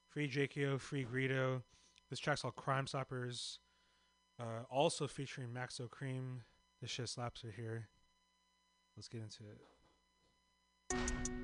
[0.09, 1.61] free Drakeo, free Greedo.
[2.09, 3.59] This track's called Crime Stoppers.
[4.39, 6.39] Uh, also featuring Maxo Kream.
[6.81, 7.87] This shit slaps right here.
[8.97, 11.42] Let's get into it.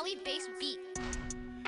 [0.00, 0.78] Kelly bass beat.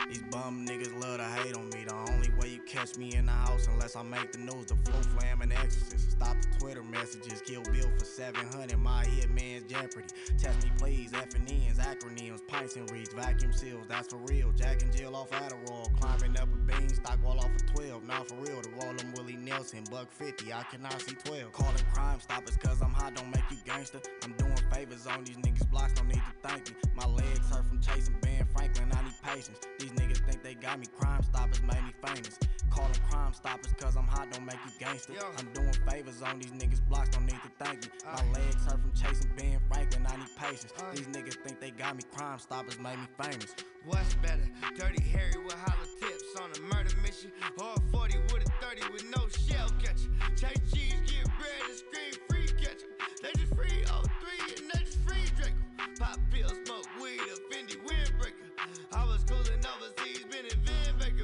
[0.08, 1.84] These bum niggas love to hate on me.
[1.86, 4.66] The only you catch me in the house unless I make the news.
[4.66, 6.12] The flow flam and exorcist.
[6.12, 7.40] Stop the Twitter messages.
[7.42, 8.78] Kill Bill for 700.
[8.78, 10.08] My hit man's jeopardy.
[10.38, 11.12] Test me please.
[11.14, 13.86] F and N's, acronyms, pints and reads, vacuum seals.
[13.88, 14.52] That's for real.
[14.52, 15.92] Jack and Jill off Adderall.
[15.98, 18.04] Climbing up a beanstalk wall off of 12.
[18.04, 18.60] Not for real.
[18.60, 19.84] To roll them Willie Nelson.
[19.90, 20.52] Buck 50.
[20.52, 21.52] I cannot see 12.
[21.52, 23.14] Calling crime stoppers cause I'm hot.
[23.14, 24.00] Don't make you gangster.
[24.22, 25.70] I'm doing favors on these niggas.
[25.70, 26.76] Blocks don't need to thank me.
[26.94, 28.90] My legs hurt from chasing Ben Franklin.
[28.92, 29.58] I need patience.
[29.78, 30.86] These niggas think they got me.
[30.98, 32.38] Crime stoppers made me famous.
[32.70, 35.14] Call them crime stoppers cause I'm hot, don't make you gangster.
[35.38, 37.88] I'm doing favors on these niggas, blocks don't need to thank me.
[38.04, 38.32] My ah.
[38.32, 40.72] legs hurt from chasing Ben Franklin, I need patience.
[40.78, 40.90] Ah.
[40.94, 43.54] These niggas think they got me, crime stoppers made me famous.
[43.84, 44.48] What's better?
[44.78, 47.32] Dirty Harry with hollow tips on a murder mission.
[47.58, 50.08] Or a 40 with a 30 with no shell catcher.
[50.36, 52.86] Chase cheese, get bread and scream free catcher.
[53.22, 55.98] They just free 03 and they just free Drakeo.
[55.98, 58.48] Pop pills, smoke weed, a Fendi windbreaker.
[58.92, 60.81] I was cooling overseas, been in Van Baker.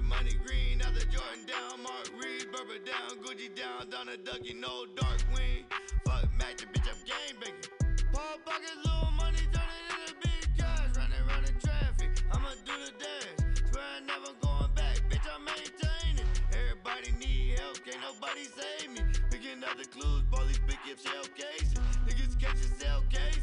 [0.09, 4.55] Money green, out the Jordan down, Mark Reed, Burber down, Gucci down, down a Ducky,
[4.55, 5.65] no dark wing.
[6.07, 8.01] Fuck Mac, the bitch, I'm game banging.
[8.13, 10.97] Paul buckets, little money, turn it into big cash.
[10.97, 13.69] Running, running traffic, I'ma do the dash.
[13.69, 16.29] Swear I never going back, bitch, I'm maintaining.
[16.57, 19.05] Everybody need help, can't nobody save me.
[19.29, 21.77] Picking up the clues, police pick up shell cases.
[22.09, 23.38] Niggas catching cell cases.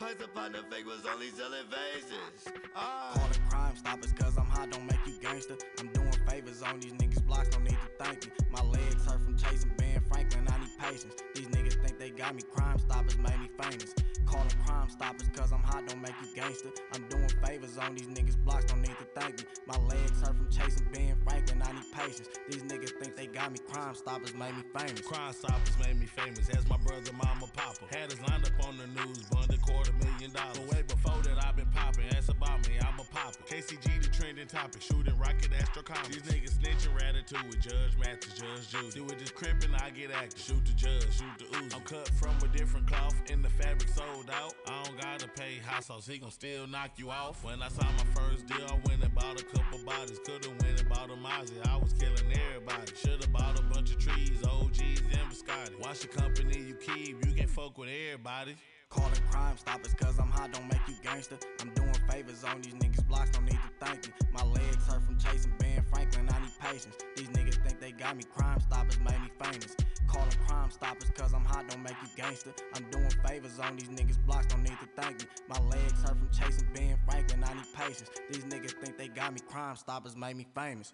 [0.00, 2.54] Price upon the fake was only selling faces.
[2.74, 3.12] Ah.
[3.12, 5.58] Calling crime stoppers cause I'm hot, don't make you gangster.
[5.78, 8.32] I'm doing favors on these niggas, blocks don't need to thank me.
[8.50, 11.16] My legs hurt from chasing Ben Franklin, I need patience.
[11.34, 13.94] These niggas think they got me, crime stoppers made me famous.
[14.30, 16.70] Calling crime stoppers cause I'm hot, don't make you gangster.
[16.94, 19.44] I'm doing favors on these niggas, blocks don't need to thank me.
[19.66, 22.28] My legs hurt from chasing Ben Franklin, I need patience.
[22.48, 25.00] These niggas think they got me, crime stoppers made me famous.
[25.00, 27.82] Crime Stoppers made me famous as my brother, mama, papa.
[27.90, 30.58] Had us lined up on the news, bond a quarter million dollars.
[30.58, 32.04] But way before that, I've been popping.
[32.16, 33.42] Ask about me, I'm a popper.
[33.48, 36.08] KCG, the trending topic, shooting rocket astro comics.
[36.08, 38.90] These niggas snitching ratatouille, Judge Mathis, Judge Judy.
[38.90, 40.40] Do it just crimping, I get active.
[40.40, 41.74] Shoot the judge, shoot the ooze.
[41.74, 43.88] I'm cut from a different cloth, and the fabric
[44.20, 44.54] sold out.
[44.66, 47.44] I don't gotta pay hot sauce, he gon' still knock you off.
[47.44, 50.18] When I saw my first deal, I went and bought a couple bodies.
[50.24, 52.92] Could've went and bought a Mozzie, I was killing everybody.
[52.96, 55.80] Should've bought a bunch of trees, OGs, and biscotti.
[55.80, 58.56] Watch the company you keep, you can't fuck with everybody.
[58.90, 61.38] Calling crime stoppers cause I'm hot, don't make you gangster.
[61.60, 64.12] I'm doing favors on these niggas, blocks don't need to thank me.
[64.32, 66.96] My legs hurt from chasing Ben Franklin, I need patience.
[67.14, 69.76] These niggas think they got me, crime stoppers made me famous.
[70.08, 72.52] Calling crime stoppers cause I'm hot, don't make you gangster.
[72.74, 75.26] I'm doing favors on these niggas, blocks don't need to thank me.
[75.48, 78.10] My legs hurt from chasing Ben Franklin, I need patience.
[78.28, 80.92] These niggas think they got me, crime stoppers made me famous.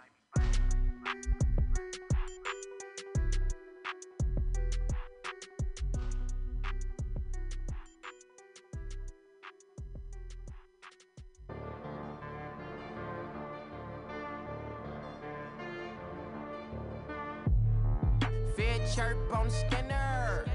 [18.97, 20.47] Chirp on the scanner.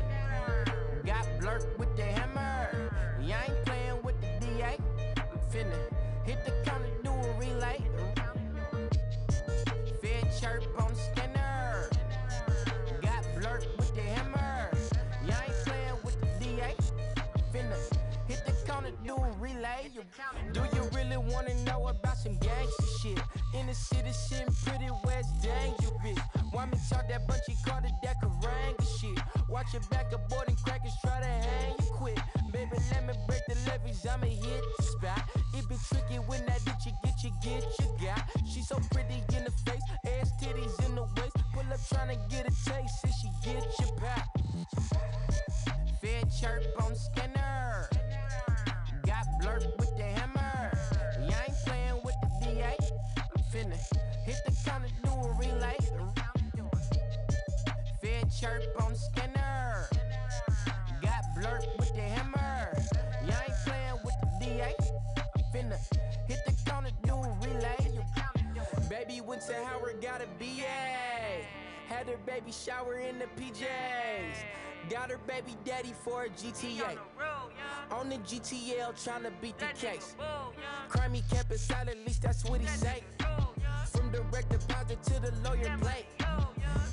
[1.05, 2.91] Got blurred with the hammer.
[3.21, 4.77] You ain't playing with the DA.
[5.53, 5.77] Finna
[6.25, 7.79] hit the counter, do a relay.
[10.01, 11.87] Fed chirp on the scanner.
[13.03, 14.71] Got blurred with the hammer.
[15.23, 16.75] You ain't playing with the DA.
[17.53, 17.77] Finna
[18.27, 19.91] hit the counter, do a relay.
[20.51, 23.19] Do you really wanna know about some gangster shit?
[23.53, 26.17] In the city, shit pretty west dangerous.
[26.51, 29.17] Why me talk that bunch you call it that Karanga shit?
[29.47, 32.19] Watch your back, aborting crackers try to hang you quick.
[32.51, 35.23] Baby, let me break the levees, I'ma hit the spot.
[35.53, 38.21] It be tricky when that itch you get you get you got.
[38.45, 41.37] She so pretty in the face, ass titties in the waist.
[41.53, 44.27] Pull up trying to get a taste, and she get your pop.
[46.01, 47.89] Fed chirp on the scanner.
[49.05, 50.71] Got blurred with the hammer.
[51.21, 52.75] You ain't playing with the DA.
[53.53, 53.77] Finna
[54.25, 55.77] hit the counter, do a relay.
[58.39, 59.87] Chirp on Skinner.
[61.01, 62.73] Got blurred with the hammer.
[63.25, 64.73] Y'all ain't playing with the DA.
[65.53, 65.77] Finna
[66.27, 68.01] hit the counter, do a relay.
[68.89, 71.45] Baby went to Howard, got a BA.
[71.87, 74.45] Had her baby shower in the PJs.
[74.89, 76.97] Got her baby daddy for a GTA.
[77.91, 80.15] On the GTL tryna beat the case.
[80.89, 83.03] Crimey kept it silent, at least that's what he say.
[83.87, 86.05] From direct deposit to the lawyer plate.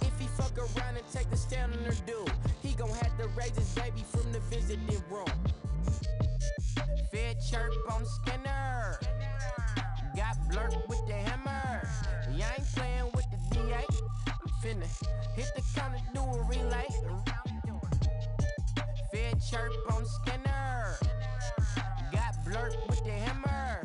[0.03, 2.33] If fuck around and take the stand on her dude,
[2.63, 5.27] he gon' have to raise his baby from the visiting room.
[7.11, 9.01] Fed chirp on Skinner.
[10.15, 11.89] Got blurred with the hammer.
[12.33, 13.85] You ain't playing with the DA.
[14.63, 14.87] Finna
[15.35, 16.87] hit the counter, do a relay.
[19.13, 20.95] Fed chirp on the scanner.
[22.13, 23.83] Got blurred with the hammer.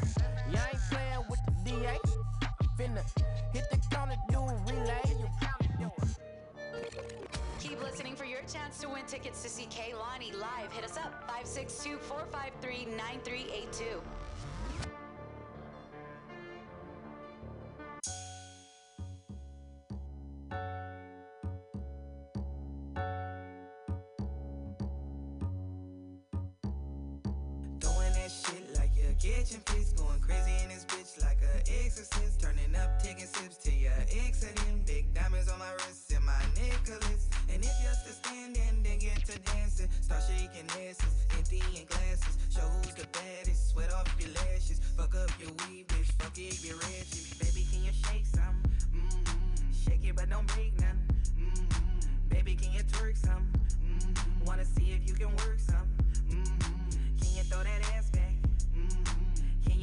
[0.52, 1.98] You ain't playing with the DA.
[2.78, 3.04] Finna
[3.54, 5.53] hit the counter, do a relay.
[7.94, 10.72] Listening for your chance to win tickets to see Kehlani live.
[10.72, 14.02] Hit us up 562 453 9382.
[29.24, 32.42] Kitchen fix, going crazy in this bitch like a exorcist.
[32.42, 34.84] Turning up, taking sips to your exiting.
[34.86, 37.32] Big diamonds on my wrist and my necklace.
[37.48, 39.88] And if you're still standing, then get to dancing.
[40.02, 42.36] Start shaking asses, emptying glasses.
[42.52, 43.72] Show who's the baddest.
[43.72, 44.82] Sweat off your lashes.
[44.98, 46.12] Fuck up your weed, bitch.
[46.20, 47.40] Fuck it, get ratchet.
[47.40, 48.60] Baby, can you shake some?
[48.92, 49.72] Mm-hmm.
[49.72, 51.00] Shake it, but don't break none.
[51.40, 52.28] Mm-hmm.
[52.28, 53.48] Baby, can you twerk some?
[53.88, 54.44] Mm-hmm.
[54.44, 55.88] Wanna see if you can work some?
[56.28, 57.24] Mm-hmm.
[57.24, 58.03] Can you throw that ass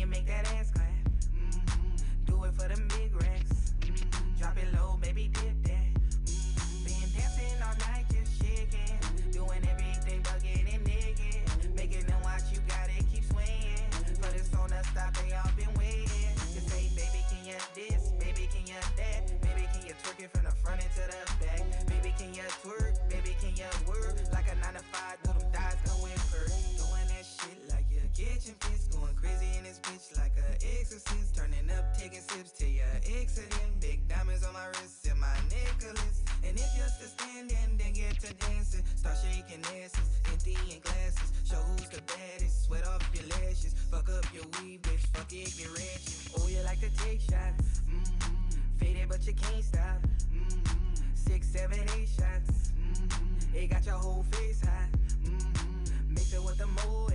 [0.01, 0.89] you make that ass clap?
[1.37, 2.25] Mm-hmm.
[2.25, 3.75] Do it for them big racks.
[3.85, 4.41] Mm-hmm.
[4.41, 5.93] Drop it low, baby, dip that.
[6.25, 6.89] Mm-hmm.
[6.89, 8.97] Been dancing all night, just shaking.
[9.31, 11.45] Doing everything, but getting naked.
[11.77, 13.85] Making them watch you got it, keep swinging.
[14.17, 16.33] For this on the stop, they all been waiting.
[16.33, 18.17] To say, baby, can you this?
[18.17, 19.29] Baby, can you that?
[19.45, 21.61] Baby, can you twerk it from the front into the back?
[21.93, 22.97] Baby, can you twerk?
[23.13, 24.17] Baby, can you work?
[24.33, 25.40] Like a 9 to 5,
[29.71, 31.37] this bitch like a exorcist.
[31.37, 33.71] Turning up, taking sips to your exiting.
[33.81, 36.23] Big diamonds on my wrist and my necklace.
[36.43, 38.83] And if you're still standing, then get to dancing.
[38.97, 41.31] Start shaking asses, emptying glasses.
[41.47, 42.67] Show who's the baddest.
[42.67, 43.75] Sweat off your lashes.
[43.91, 45.07] Fuck up your weed, bitch.
[45.15, 46.35] Fuck ratchet.
[46.37, 47.83] Oh, you like to take shots.
[47.87, 48.79] Mm-hmm.
[48.79, 50.03] Faded, but you can't stop.
[50.35, 50.95] Mm-hmm.
[51.15, 52.73] Six, seven, eight shots.
[52.75, 53.57] Mm-hmm.
[53.57, 54.91] It got your whole face hot.
[55.23, 56.15] Mm-hmm.
[56.15, 57.11] Mix it with the moe.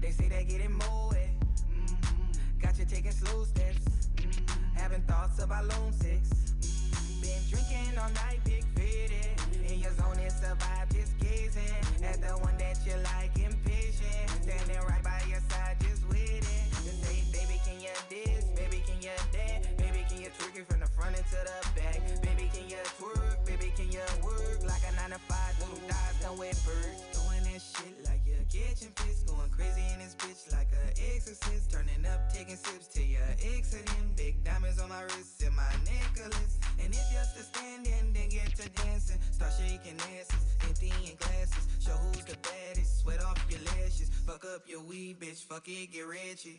[0.00, 1.10] They say they're getting moe.
[1.10, 2.60] Mm-hmm.
[2.62, 4.08] Got you taking slow steps.
[4.16, 4.76] Mm-hmm.
[4.76, 6.30] Having thoughts about lone sex.
[6.30, 7.20] Mm-hmm.
[7.22, 9.34] Been drinking all night, big fitted.
[9.70, 11.62] In your zone, it's a vibe, just gazing
[12.04, 14.30] at the one that you like, impatient.
[14.42, 16.66] Standing right by your side, just waiting.
[16.86, 18.44] Just say, baby, can you this?
[18.54, 19.76] Baby, can you that?
[19.76, 22.00] Baby, can you twerk it from the front into the back?
[22.22, 23.44] Baby, can you twerk?
[23.44, 25.58] Baby, can you work like a 9 to 5?
[25.58, 27.02] Two thighs come with birds.
[27.12, 28.17] Doing that shit like
[28.48, 29.22] kitchen fits.
[29.22, 31.70] Going crazy in this bitch like a exorcist.
[31.70, 34.12] Turning up, taking sips to your exiting.
[34.16, 36.58] Big diamonds on my wrist and my necklace.
[36.82, 39.18] And if you're still standing, then get to dancing.
[39.30, 41.68] Start shaking asses, emptying glasses.
[41.80, 43.02] Show who's the baddest.
[43.02, 44.10] Sweat off your lashes.
[44.26, 45.44] Fuck up your weed, bitch.
[45.44, 46.58] Fuck it, get ratchet.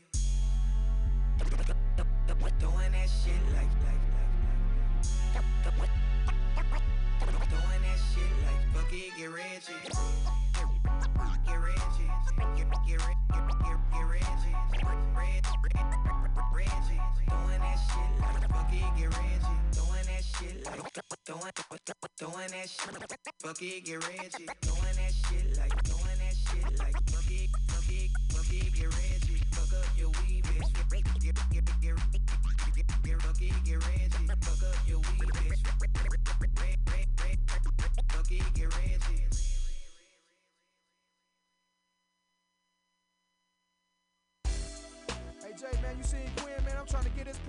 [2.59, 4.03] Doing that shit like, like.
[7.49, 10.78] Doing that shit like, fuck it, get ratchet.
[22.20, 24.49] Doing that shit fuck it, get ratchet.
[24.61, 25.88] Doing that shit like,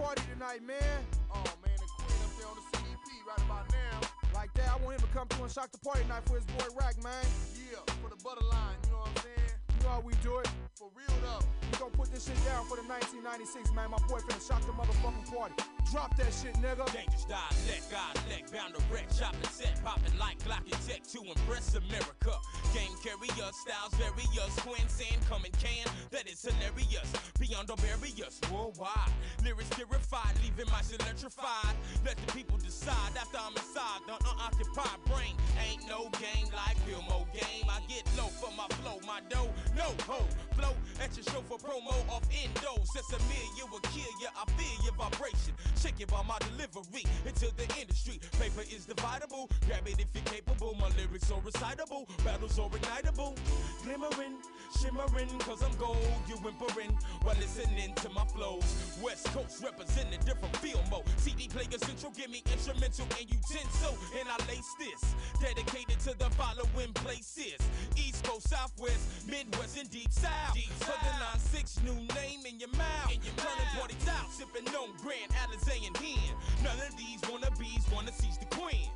[0.01, 1.05] party tonight, man.
[1.31, 4.01] Oh man, the queen up there on the CEP right about now.
[4.35, 6.47] Like that, I want him to come through and shock the party tonight for his
[6.47, 7.25] boy Rack, man.
[7.53, 9.40] Yeah, for the butter line, you know what I'm saying?
[9.81, 10.49] You know how we do it.
[10.75, 11.45] For real though.
[11.73, 13.91] We gon' put this shit down for the 1996, man.
[13.91, 15.55] My boy finna shock the motherfucking party.
[15.91, 16.87] Drop that shit, nigga.
[16.93, 21.75] Dangerous dialect, dialect, bound to wreck, chopping set, popping like Glock and Tech to impress
[21.75, 22.35] America.
[22.75, 27.11] Game carrier, styles various, Quinn saying coming can, that is hilarious.
[27.39, 29.11] Beyond the barriers, worldwide.
[29.43, 31.75] Lyrics terrified, leaving my shit electrified.
[32.07, 35.35] Let the people decide after I'm inside the unoccupied brain.
[35.59, 37.67] Ain't no game like Fillmore game.
[37.67, 40.25] I get low for my flow, my dough, no ho.
[40.57, 42.83] Flow at your show for promo off endo.
[42.85, 43.19] Since a
[43.57, 45.55] you will kill ya, I feel your vibration.
[45.81, 48.21] Shake it by my delivery into the industry.
[48.39, 50.75] Paper is dividable, grab it if you're capable.
[50.75, 53.37] My lyrics are recitable, battles are ignitable.
[53.85, 54.37] Glimmering,
[54.79, 55.99] shimmering, cause I'm gold.
[56.29, 58.65] You whimpering while listening to my flows.
[59.03, 61.05] West Coast representing different field mode.
[61.17, 63.97] CD player central, give me instrumental and utensil.
[64.19, 67.59] And I lace this, dedicated to the following places
[67.97, 70.55] East Coast, Southwest, Midwest, and Deep South.
[70.55, 73.11] Deep Southern 6 new name in your mouth.
[73.13, 76.35] In your Turning parties out, sipping on Grand Alizé and Hen.
[76.63, 78.89] None of these wannabes wanna seize the queen.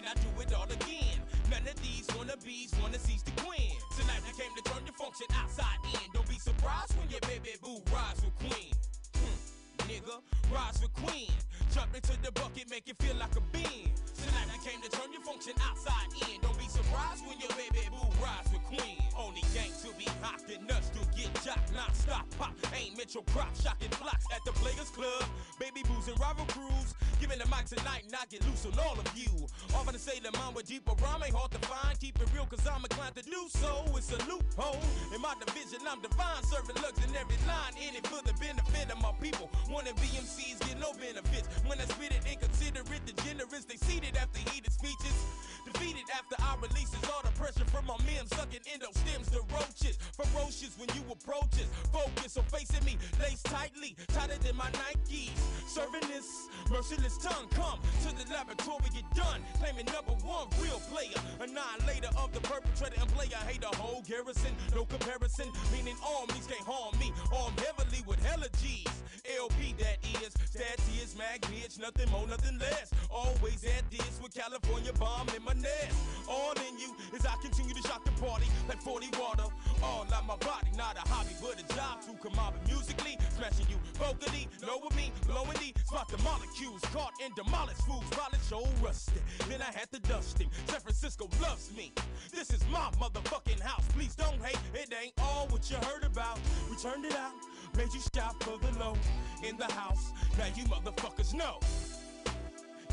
[0.00, 1.20] I do it all again.
[1.50, 3.76] None of these wannabes wanna seize the queen.
[3.98, 6.00] Tonight we came to turn function outside in.
[6.14, 7.82] Don't be surprised when your baby boo
[8.24, 8.72] with queen.
[9.14, 10.16] Hmm, nigga,
[10.50, 11.30] rise with queen.
[11.74, 13.92] Jump into the bucket, make it feel like a bean.
[14.22, 16.40] Tonight we came to turn your function outside in.
[16.40, 19.02] Don't be surprised when your baby boo rise with queen.
[19.18, 22.54] Only gang to be hot and nuts to get jock, not stop pop.
[22.74, 25.24] Ain't Metro crop, shocking blocks at the Players Club.
[25.58, 26.94] Baby boos and rival crews.
[27.18, 29.30] Giving the mic tonight and I get loose on all of you.
[29.74, 31.98] Often to say the mind with deeper rhyme ain't hard to find.
[31.98, 33.86] Keep it real cause I'm inclined to do so.
[33.94, 34.82] It's a loophole.
[35.14, 36.42] In my division, I'm divine.
[36.50, 37.78] Serving looks in every line.
[37.78, 39.50] In it for the benefit of my people.
[39.70, 41.46] Wanna BMCs get no benefits.
[41.62, 43.66] When I spit it, inconsiderate, degenerates.
[43.70, 43.78] They
[44.12, 45.26] seated after heated speeches.
[45.64, 49.96] Defeated after I releases all the pressure from my men sucking endo stems to roaches.
[50.16, 51.68] Ferocious when you approach us.
[51.92, 55.30] Focus on facing me, lace tightly, tighter than my Nikes.
[55.66, 59.40] Serving this merciless tongue, come to the laboratory, get done.
[59.60, 63.38] Claiming number one real player, annihilator of the perpetrator and player.
[63.46, 65.46] Hate the whole garrison, no comparison.
[65.72, 67.12] Meaning armies can't harm me.
[67.32, 68.90] Armed heavily with hella G's.
[69.38, 72.90] LP that is, stat is mag bitch, nothing more, nothing less.
[73.08, 75.96] Always at this with California bomb in my nest.
[76.28, 79.44] All in you as I continue to shock the party like 40 water.
[79.82, 83.18] All out my body, not a hobby, but a job to come out musically.
[83.36, 86.80] Smashing you vocally, lower me, blowing the spot the molecules.
[86.92, 89.22] Caught in demolished foods, polish so rusted.
[89.48, 90.48] Then I had to dust him.
[90.66, 91.92] San Francisco loves me.
[92.30, 93.84] This is my motherfucking house.
[93.94, 96.38] Please don't hate, it ain't all what you heard about.
[96.70, 97.32] We turned it out,
[97.76, 98.96] made you stop for the low
[99.42, 100.12] in the house.
[100.38, 101.58] Now you motherfuckers know.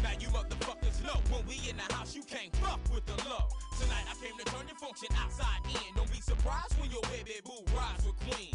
[0.03, 3.51] Now you motherfuckers know when we in the house, you can't fuck with the love.
[3.79, 5.95] Tonight I came to turn your function outside in.
[5.95, 8.53] Don't be surprised when your baby boo rise with queen.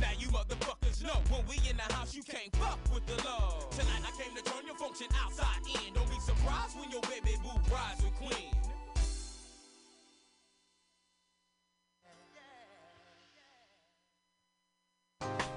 [0.00, 3.70] Now you motherfuckers know when we in the house, you can't fuck with the love.
[3.70, 5.94] Tonight I came to turn your function outside in.
[5.94, 8.52] Don't be surprised when your baby boo rise with queen.
[15.20, 15.51] Hey,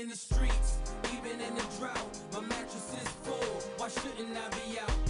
[0.00, 0.78] in the streets,
[1.12, 2.18] even in the drought.
[2.32, 3.72] My mattress is full.
[3.78, 5.07] Why shouldn't I be out?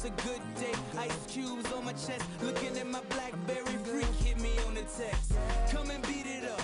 [0.00, 0.72] Is a good day.
[0.98, 2.24] Ice cubes on my chest.
[2.42, 4.06] Looking at my Blackberry freak.
[4.24, 5.34] Hit me on the text.
[5.70, 6.62] Come and beat it up.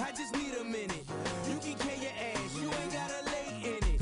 [0.00, 1.06] I just need a minute.
[1.48, 2.54] You can carry your ass.
[2.60, 4.00] You ain't gotta lay in it.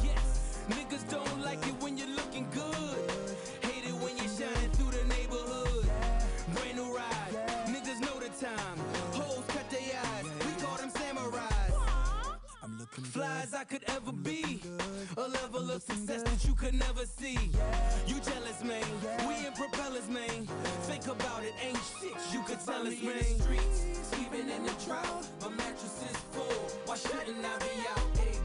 [0.70, 2.98] Niggas don't like it when you're looking good.
[3.62, 5.86] Hate it when you're shining through the neighborhood.
[6.52, 7.34] Brand new ride.
[7.66, 8.78] Niggas know the time.
[9.12, 10.24] Hoes cut their eyes.
[10.44, 11.72] We call them samurais.
[12.64, 14.60] I'm looking Flies, I I could ever be.
[15.16, 17.38] A level of success that you could never see.
[19.68, 20.46] Propellers, man.
[20.90, 23.22] Think about it, ain't shit you could tell us, man.
[23.22, 26.62] streets, even in the drought, my mattress is full.
[26.86, 28.18] Why shouldn't I be out?
[28.18, 28.41] Hey,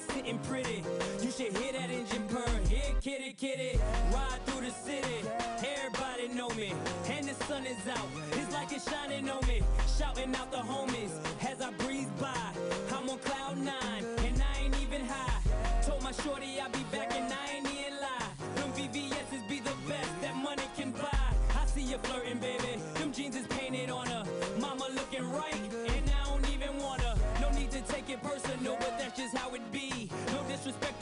[0.00, 0.82] 22s sitting pretty.
[1.22, 2.50] You should hear that engine purr.
[2.68, 3.78] Here, kitty, kitty.
[4.12, 5.24] Ride through the city.
[5.76, 6.72] Everybody know me.
[7.08, 8.06] And the sun is out.
[8.32, 9.62] It's like it's shining on me.
[9.98, 11.12] Shouting out the homies
[11.46, 12.34] as I breeze by.
[12.92, 15.40] I'm on cloud nine and I ain't even high.
[15.82, 16.49] Told my shorty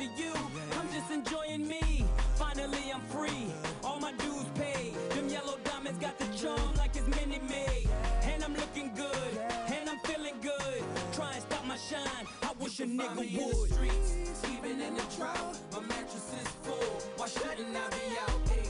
[0.04, 0.32] you,
[0.78, 2.04] I'm just enjoying me.
[2.36, 3.52] Finally, I'm free.
[3.84, 4.94] All my dues paid.
[5.10, 7.88] Them yellow diamonds got the charm like it's mini made.
[8.22, 9.32] And I'm looking good,
[9.74, 10.82] and I'm feeling good.
[11.12, 12.26] Try and stop my shine.
[12.42, 13.72] I wish a nigga would.
[13.72, 17.00] streets, even in the drought, my mattress is full.
[17.16, 18.67] Why shouldn't I be out?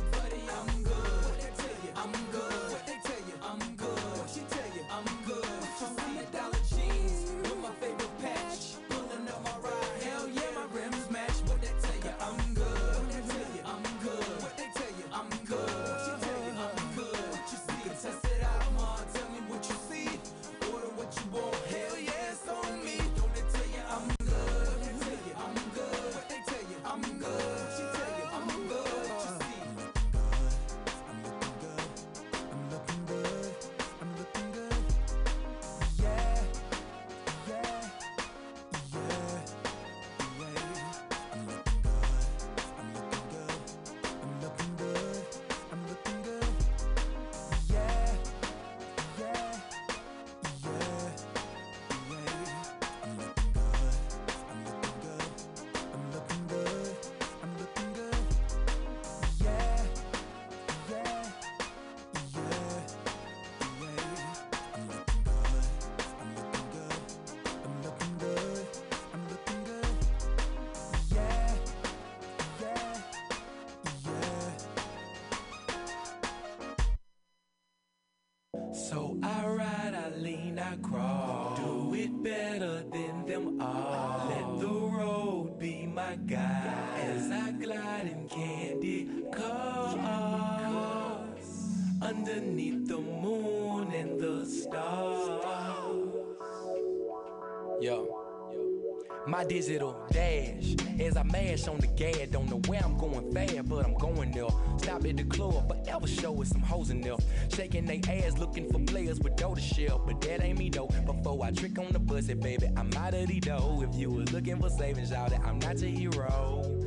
[99.28, 102.28] My digital dash as I mash on the gas.
[102.30, 104.48] Don't know where I'm going fast, but I'm going there.
[104.78, 107.16] Stop at the club, forever show with some hoes in there.
[107.54, 110.02] Shaking they ass, looking for players with dough to shell.
[110.06, 110.88] But that ain't me though.
[111.04, 113.84] Before I trick on the pussy, baby, I'm out of the dough.
[113.86, 116.77] If you was looking for savings, y'all, that I'm not your hero.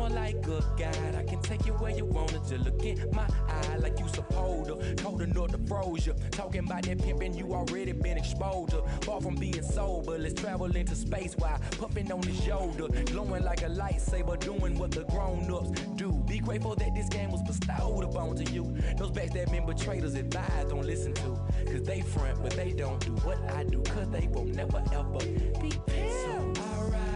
[0.00, 3.28] More like a guide, I can take you where you wanted to look in my
[3.48, 4.94] eye like you supposed to.
[5.02, 6.14] Cold enough to froze you.
[6.30, 8.82] Talking about that pimping, you already been exposed to.
[9.02, 12.88] Far from being sober, let's travel into space while puffing on his shoulder.
[13.04, 16.10] Glowing like a lightsaber, doing what the grown ups do.
[16.26, 18.74] Be grateful that this game was bestowed upon to you.
[18.96, 21.38] Those backstabbing betrayers advise don't listen to.
[21.66, 23.82] Cause they front, but they don't do what I do.
[23.82, 25.18] Cause they will never ever
[25.60, 26.22] be pimps.
[26.24, 27.09] So I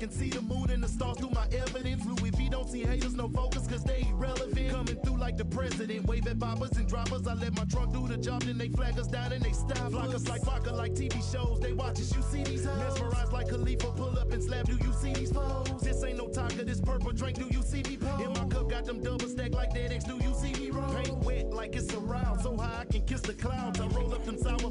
[0.00, 2.02] can see the moon and the stars through my evidence.
[2.06, 4.70] Louis V don't see haters, no focus, cause they irrelevant.
[4.70, 7.26] Coming through like the president, wave at boppers and droppers.
[7.26, 9.90] I let my trunk do the job, then they flag us down and they stop.
[9.90, 12.16] Flock us like vodka, like TV shows, they watch us.
[12.16, 12.78] You see these hoes?
[12.78, 14.64] Mesmerized like Khalifa, pull up and slap.
[14.64, 15.68] Do you see these foes?
[15.82, 17.36] This ain't no Tonka, this purple drink.
[17.36, 18.22] Do you see me pose?
[18.22, 20.04] In my cup, got them double stack like that X.
[20.04, 20.94] Do you see me roll?
[20.94, 23.78] Paint wet like it's around, so high I can kiss the clouds.
[23.78, 24.70] I roll up them sour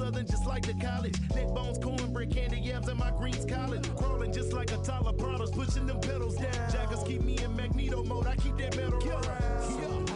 [0.00, 1.14] southern, just like the college.
[1.34, 3.86] Neck bones, cornbread, candy yams, and my greens college.
[3.96, 6.70] Crawling just like a Tyler Prados, pushing them pedals down.
[6.72, 9.26] Jackers keep me in Magneto mode, I keep that metal around.
[9.26, 10.09] I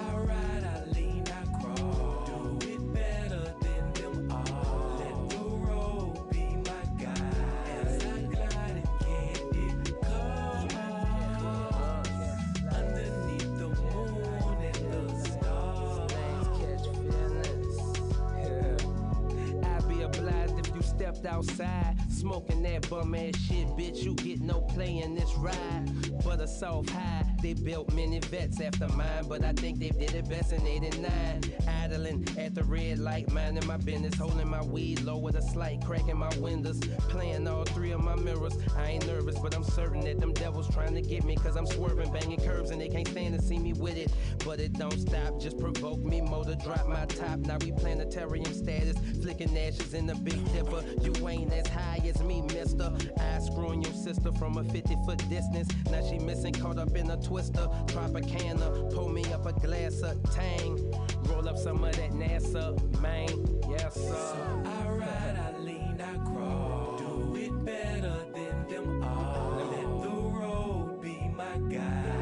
[26.47, 30.53] Soft high, they built many vets after mine, but I think they did it best
[30.53, 31.41] in 89.
[31.67, 35.81] Idling at the red light, minding my business, holding my weed low with a slight
[35.85, 38.55] crack in my windows, playing all three of my mirrors.
[38.77, 41.67] I ain't nervous, but I'm certain that them devils trying to get me, cause I'm
[41.67, 44.13] swerving, banging curves, and they can't stand to see me with it.
[44.45, 47.39] But it don't stop, just provoke me more to drop my top.
[47.41, 50.85] Now we planetarium status, flicking ashes in the big dipper.
[51.01, 52.93] You ain't as high as me, mister.
[53.19, 55.69] I screwing your sister from a 50 foot distance.
[55.91, 56.19] Now she
[56.61, 57.69] caught up in a twister.
[57.89, 60.93] Pull me up a glass of tang.
[61.25, 63.29] Roll up some of that NASA, man.
[63.71, 64.63] Yes, sir.
[64.65, 66.97] I ride, I lean, I crawl.
[66.99, 69.57] Do it better than them all.
[69.57, 72.14] Let the road be my guide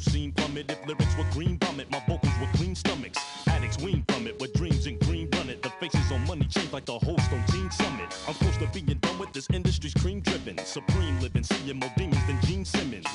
[0.00, 0.70] spinach, scene plummet.
[0.70, 3.18] If lyrics were green vomit, my vocals were clean stomachs.
[3.46, 5.62] Addicts wean from it, with dreams and green run it.
[5.62, 8.08] The faces on money change like the host on Teen Summit.
[8.28, 10.58] I'm close to being done with this industry's cream dripping.
[10.64, 13.06] Supreme living, seeing more demons than Gene Simmons.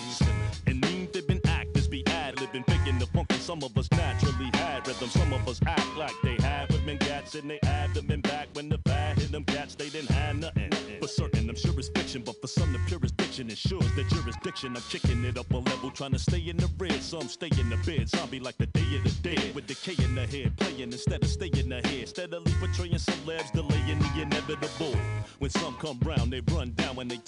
[0.67, 4.49] And mean fibbing actors be ad libbing, faking the funk, and some of us naturally
[4.53, 5.09] had rhythm.
[5.09, 8.77] Some of us act like they had women gats and they abdomen back when the
[8.85, 10.71] fad hit them cats, they didn't have nothing.
[11.01, 14.75] For certain, I'm sure it's fiction, but for some, the purest diction ensures the jurisdiction.
[14.75, 16.68] I'm kicking it up a level, trying to stay in the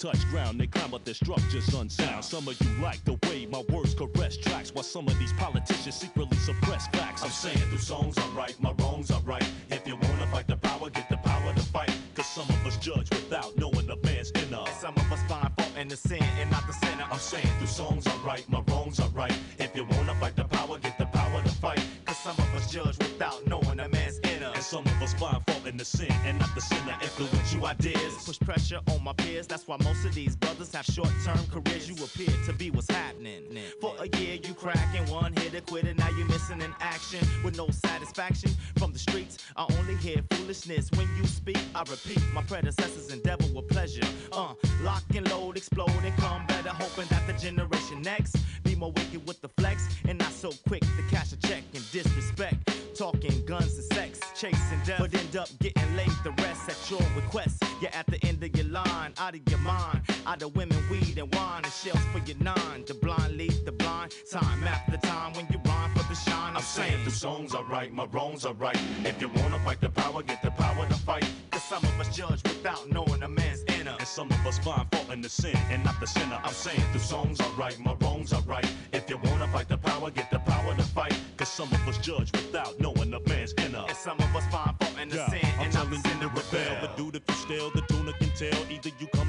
[0.02, 0.58] touch ground.
[0.58, 2.24] They climb up their structures unsound.
[2.24, 5.31] Some of you like the way my words caress tracks, while some of these
[30.86, 31.88] these have short-term careers.
[31.88, 33.42] You appear to be what's happening.
[33.80, 35.94] For a year you cracking one hit a quitter.
[35.94, 39.38] Now you're missing in action with no satisfaction from the streets.
[39.56, 41.58] I only hear foolishness when you speak.
[41.74, 44.06] I repeat, my predecessors endeavor with pleasure.
[44.32, 46.70] Uh, lock and load, explode and come better.
[46.70, 50.82] Hoping that the generation next be more wicked with the flex and not so quick
[50.82, 52.56] to cash a check and disrespect.
[52.96, 57.00] Talking guns and sex, chasing death, but end up getting laid the rest at your
[57.16, 57.62] request.
[57.80, 59.91] You're at the end of your line, out of your mind.
[60.40, 62.84] Of women, weed, and wine, and shells for your nine.
[62.86, 66.56] The blind lead the blind, time after time when you rhyme for the shine.
[66.56, 68.78] I'm saying the songs are right, my wrongs are right.
[69.04, 71.26] If you wanna fight the power, get the power to fight.
[71.50, 73.94] Cause some of us judge without knowing a man's inner.
[73.98, 76.40] And some of us find fault in the sin and not the sinner.
[76.42, 78.66] I'm saying the songs are right, my wrongs are right.
[78.94, 81.14] If you wanna fight the power, get the power to fight.
[81.36, 83.84] Cause some of us judge without knowing a man's inner.
[83.86, 85.96] And some of us find fault in the Yeah, sin I'm and not telling the
[85.96, 86.78] you sin to to rebel.
[86.80, 88.60] But dude, if you still, the tuna can tell.
[88.70, 89.21] Either you come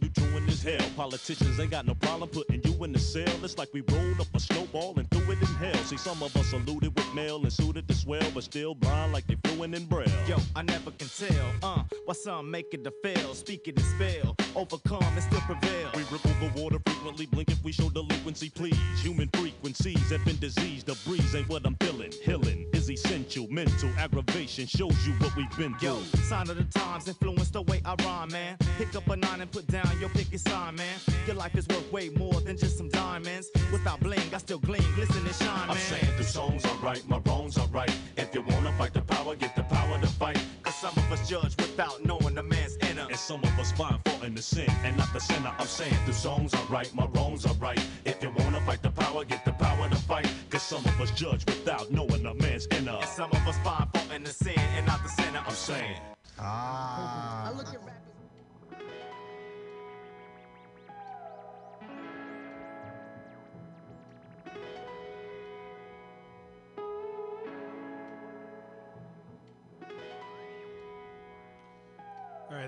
[0.00, 0.21] you
[0.66, 0.90] as hell.
[0.96, 3.44] Politicians ain't got no problem putting you in the cell.
[3.44, 5.74] It's like we rolled up a snowball and threw it in hell.
[5.84, 9.12] See, some of us are looted with mail and suited to swell, but still blind
[9.12, 10.06] like they fluent in braille.
[10.26, 13.86] Yo, I never can tell, uh, why some make it to fail, speak it and
[13.86, 15.90] spell, overcome and still prevail.
[15.94, 18.78] We ripple the water frequently, blink if we show delinquency, please.
[19.00, 20.86] Human frequencies have been diseased.
[20.86, 22.12] The breeze ain't what I'm feeling.
[22.22, 23.46] Healing is essential.
[23.50, 25.88] Mental aggravation shows you what we've been through.
[25.88, 28.56] Yo, sign of the times influence the way I rhyme, man.
[28.78, 30.98] Pick up a nine and put down your picket sign, man.
[31.26, 33.50] Your life is worth way more than just some diamonds.
[33.70, 37.18] Without bling, I still gleam, glisten and shine, I'm saying the songs are right, my
[37.26, 37.94] wrongs are right.
[38.16, 40.38] If you wanna fight the power, get the power to fight.
[40.62, 43.06] Cause some of us judge without knowing the man's inner.
[43.08, 45.52] And some of us find fault in the sin and not the sinner.
[45.58, 47.80] I'm saying the songs are right, my wrongs are right.
[48.04, 50.28] If you wanna fight the power, get the power to fight.
[50.50, 52.98] Cause some of us judge without knowing a man's inner.
[53.00, 55.42] And some of us find fault in the sin and not the sinner.
[55.46, 55.96] I'm saying.
[56.38, 57.48] Ah.
[57.48, 58.11] I look at rappers.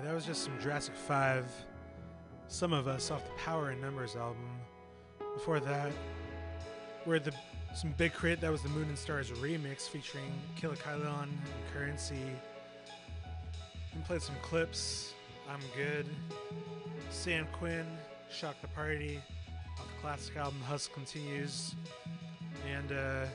[0.03, 1.45] That was just some Jurassic 5,
[2.47, 4.49] Some of Us off the Power in Numbers album.
[5.33, 5.91] Before that,
[7.05, 7.33] we're the
[7.75, 8.39] some big crit.
[8.41, 11.39] That was the Moon and Stars remix featuring Killa Kyleon and
[11.73, 12.17] Curren$y.
[13.93, 15.13] And played some clips.
[15.49, 16.05] I'm good.
[17.09, 17.85] San Quinn,
[18.31, 19.21] Shock the Party,
[19.79, 21.75] off the classic album Hustle Continues.
[22.69, 23.25] And uh,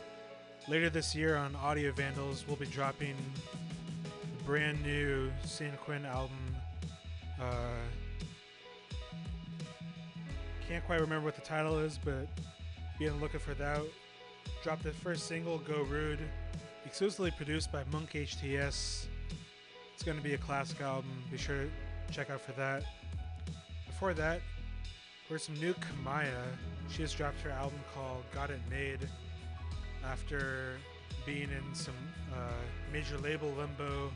[0.69, 3.17] later this year on Audio Vandals, we'll be dropping
[4.39, 6.50] the brand new San Quinn album.
[7.41, 7.45] Uh,
[10.69, 12.29] can't quite remember what the title is, but
[12.99, 13.81] be on the lookout for that.
[14.63, 16.21] Dropped the first single, Go Rude,
[16.85, 19.07] exclusively produced by Monk HTS.
[19.95, 21.11] It's going to be a classic album.
[21.31, 22.85] Be sure to check out for that.
[23.87, 24.41] Before that,
[25.29, 26.29] here's some new Kamaiyah.
[26.91, 29.09] She just dropped her album called Got It Made
[30.05, 30.77] after
[31.25, 31.95] being in some
[32.35, 32.53] uh,
[32.93, 34.11] major label limbo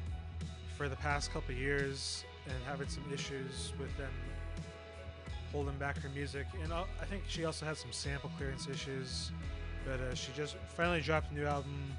[0.77, 4.11] for the past couple years and having some issues with them
[5.53, 6.47] holding back her music.
[6.62, 9.30] And I think she also had some sample clearance issues.
[9.86, 11.92] But uh, she just finally dropped a new album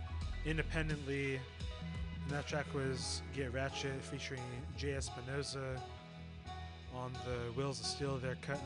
[0.46, 1.36] independently.
[1.36, 4.42] And that track was Get Ratchet featuring
[4.78, 5.80] Jay Espinoza
[6.94, 8.64] on the Wheels of Steel they're cutting.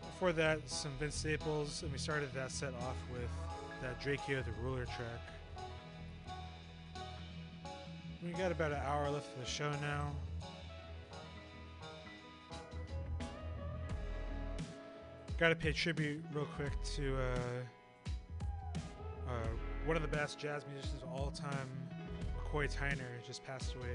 [0.00, 3.28] Before that, some Vince Staples, and we started that set off with
[3.82, 5.35] that Drakeo the Ruler track.
[8.22, 10.10] We got about an hour left of the show now.
[15.38, 17.38] Got to pay tribute real quick to uh,
[19.28, 19.48] uh,
[19.84, 21.68] one of the best jazz musicians of all time,
[22.38, 23.94] McCoy Tyner, just passed away.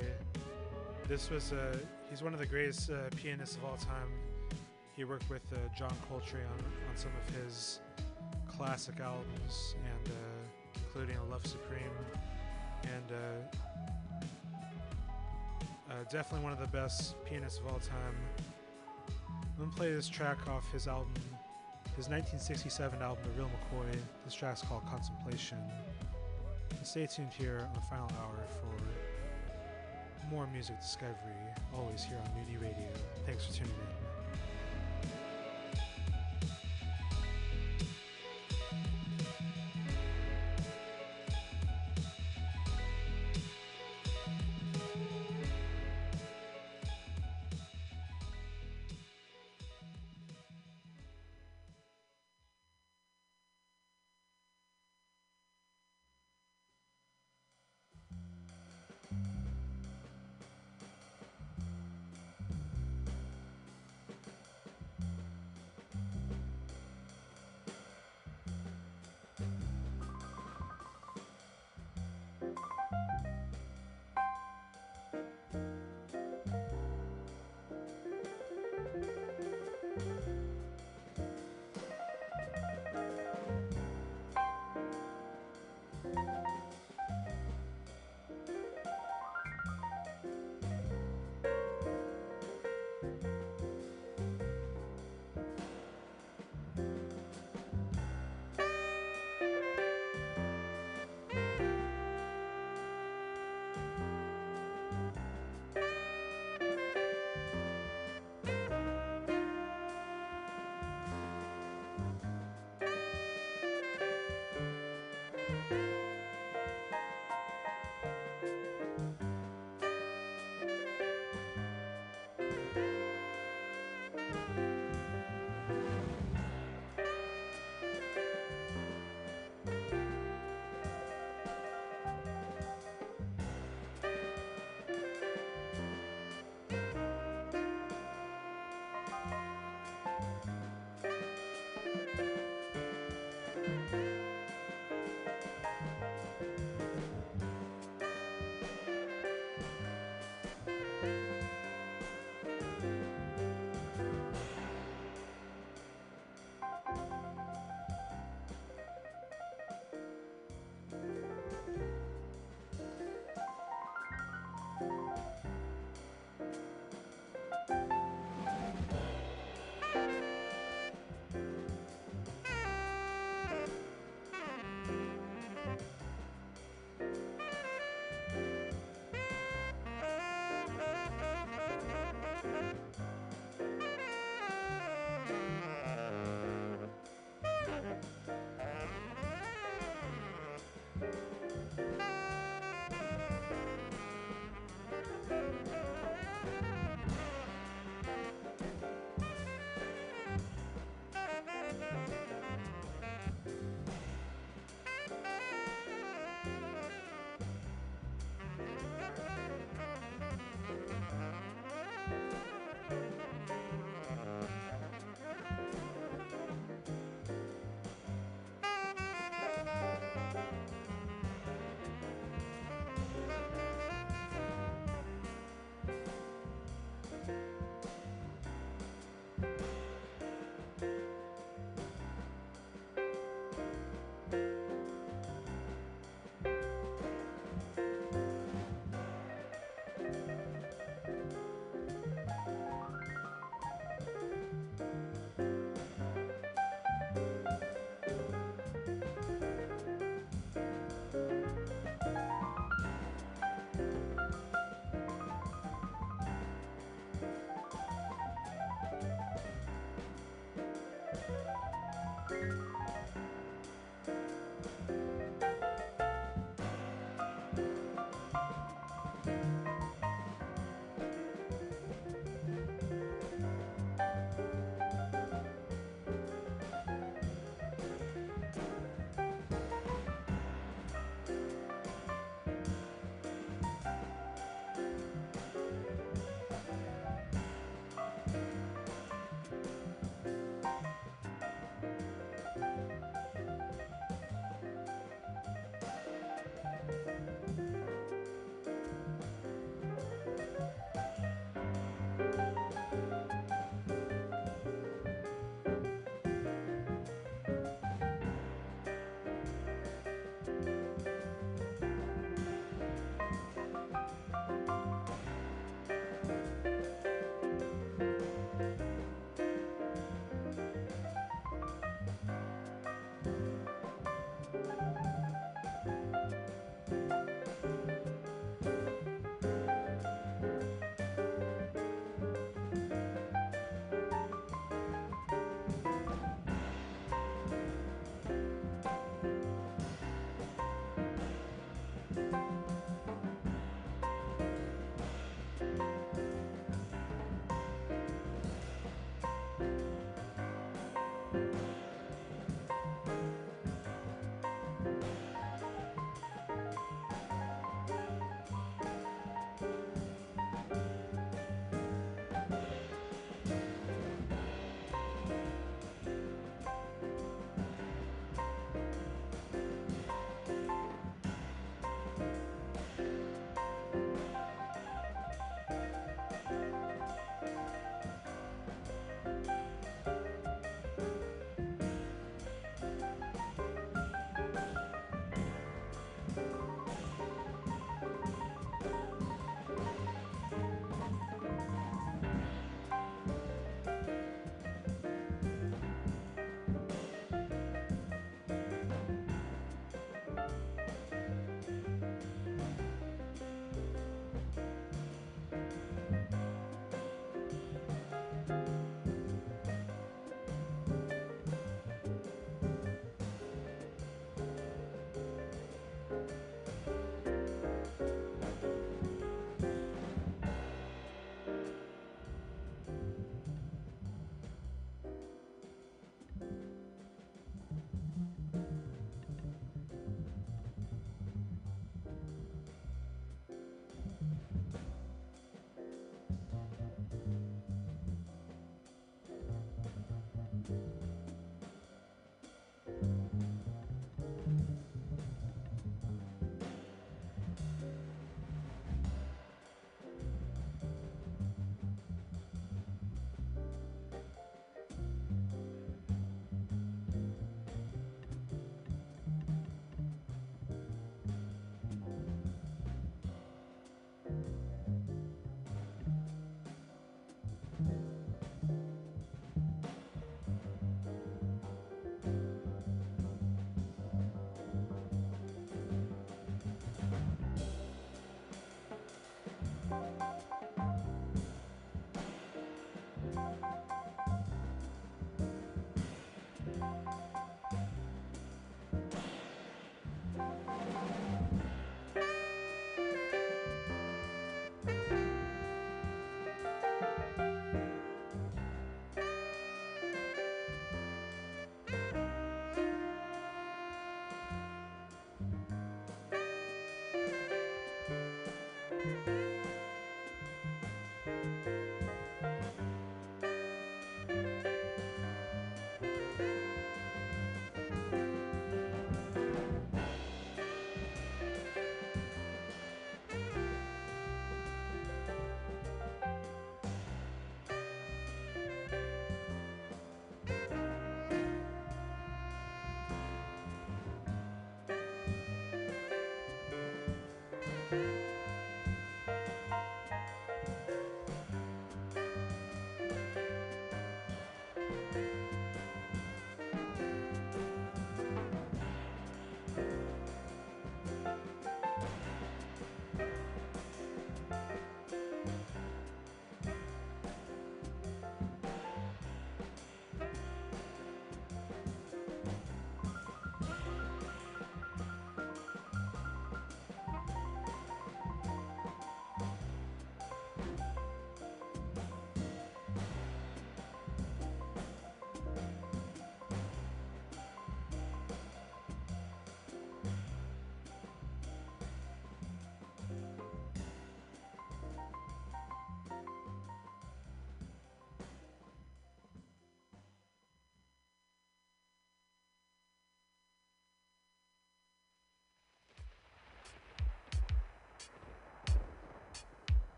[1.07, 1.75] This was uh,
[2.11, 4.09] he's one of the greatest uh, pianists of all time.
[4.95, 7.79] He worked with uh, John Coltrane on, on some of his
[8.47, 10.13] classic albums, and uh,
[10.75, 11.81] including Love Supreme,
[12.83, 13.57] and uh,
[15.91, 18.15] uh, definitely one of the best pianists of all time.
[19.57, 21.13] I'm gonna play this track off his album,
[21.95, 23.99] his 1967 album, The Real McCoy.
[24.25, 25.57] This track's called Contemplation.
[26.77, 31.15] And stay tuned here on the final hour for more music discovery,
[31.75, 32.89] always here on Mutiny Radio.
[33.25, 33.90] Thanks for tuning in.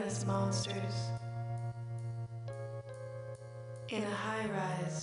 [0.00, 1.10] Famous monsters
[3.90, 4.99] in a high rise.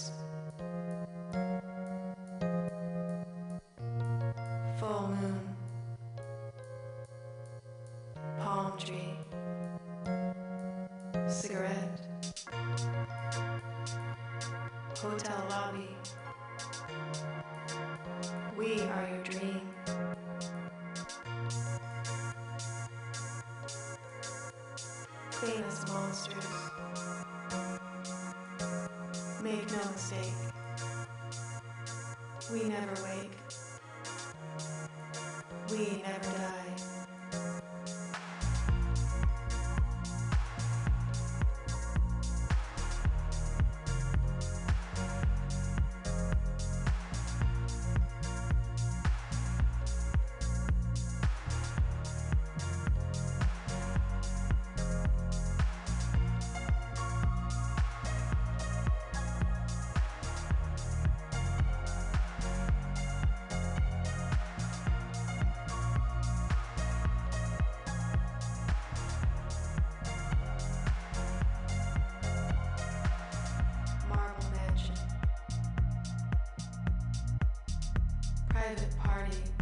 [25.40, 26.77] Famous monsters.
[78.68, 79.57] Private party.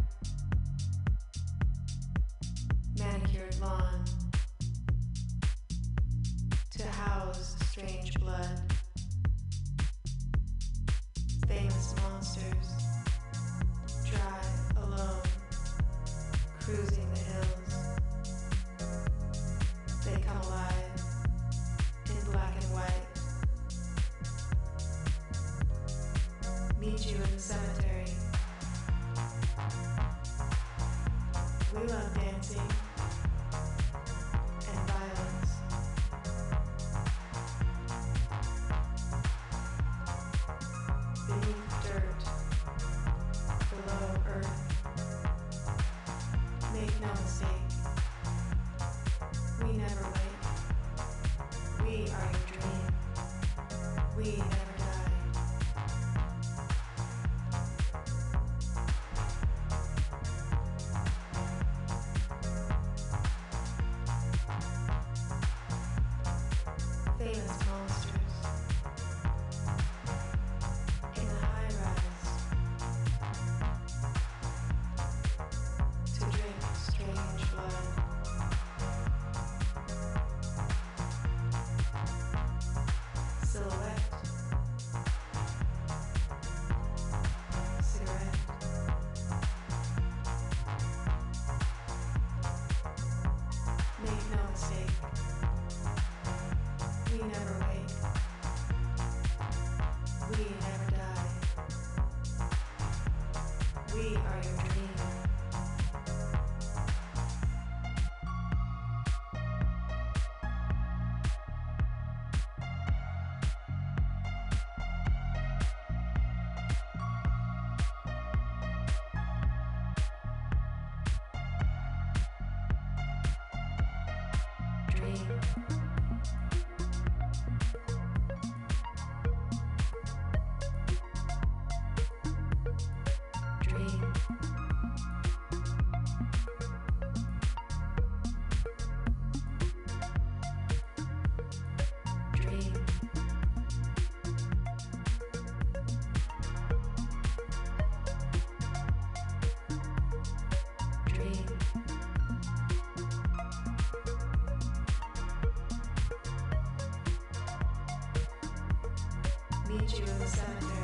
[159.86, 160.75] Meet you in the cemetery.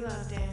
[0.00, 0.49] you out there.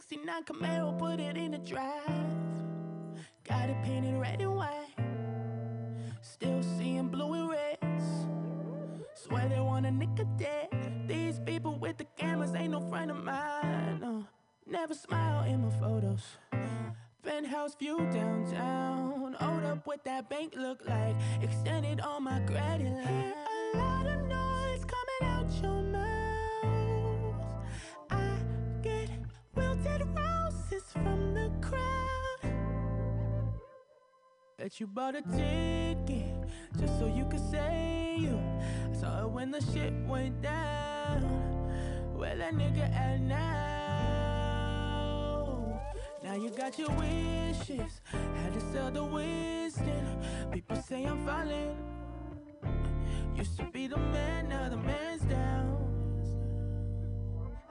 [0.00, 2.04] 69 Camaro, put it in the drive.
[3.42, 4.77] Got it painted red and white.
[34.80, 36.34] you bought a ticket
[36.78, 38.38] just so you could say you.
[38.88, 41.22] I saw it when the shit went down.
[42.14, 43.40] Where that nigga at now?
[46.22, 48.00] Now you got your wishes.
[48.12, 50.20] Had to sell the wisdom.
[50.52, 51.76] People say I'm falling.
[53.34, 55.76] Used to be the man, now the man's down.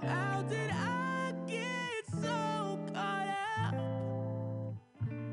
[0.01, 3.27] How did I get so caught
[3.61, 3.75] up?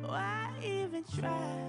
[0.02, 0.44] Why?
[0.64, 1.64] even try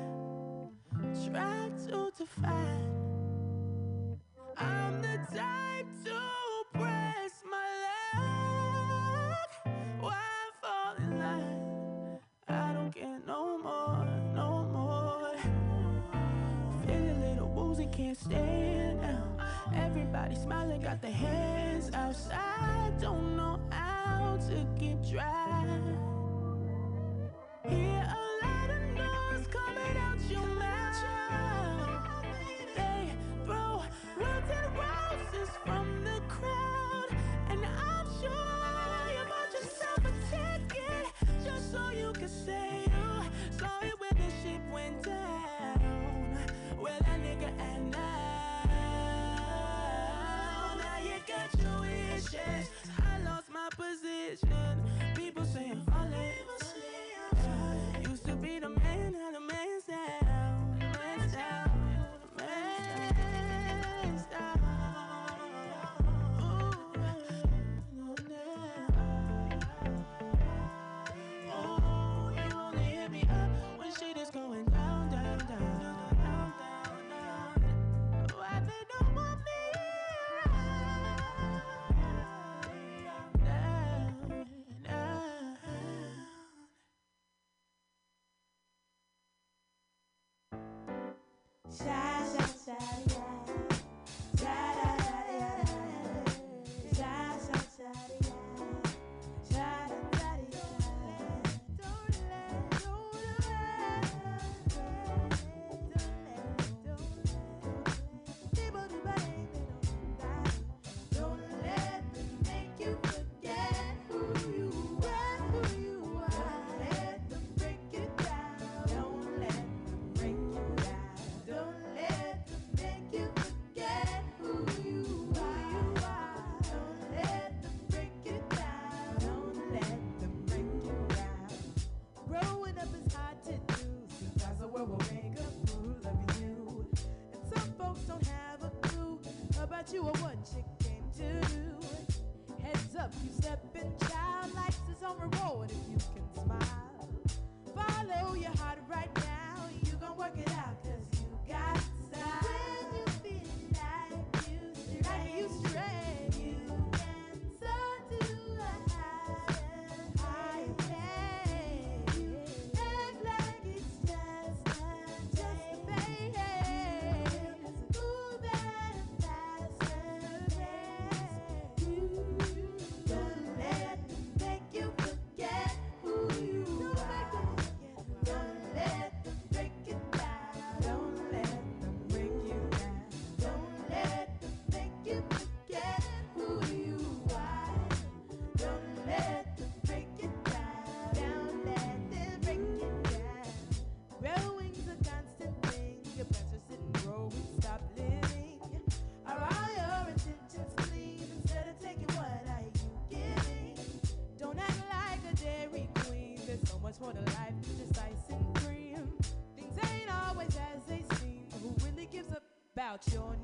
[212.95, 213.34] about your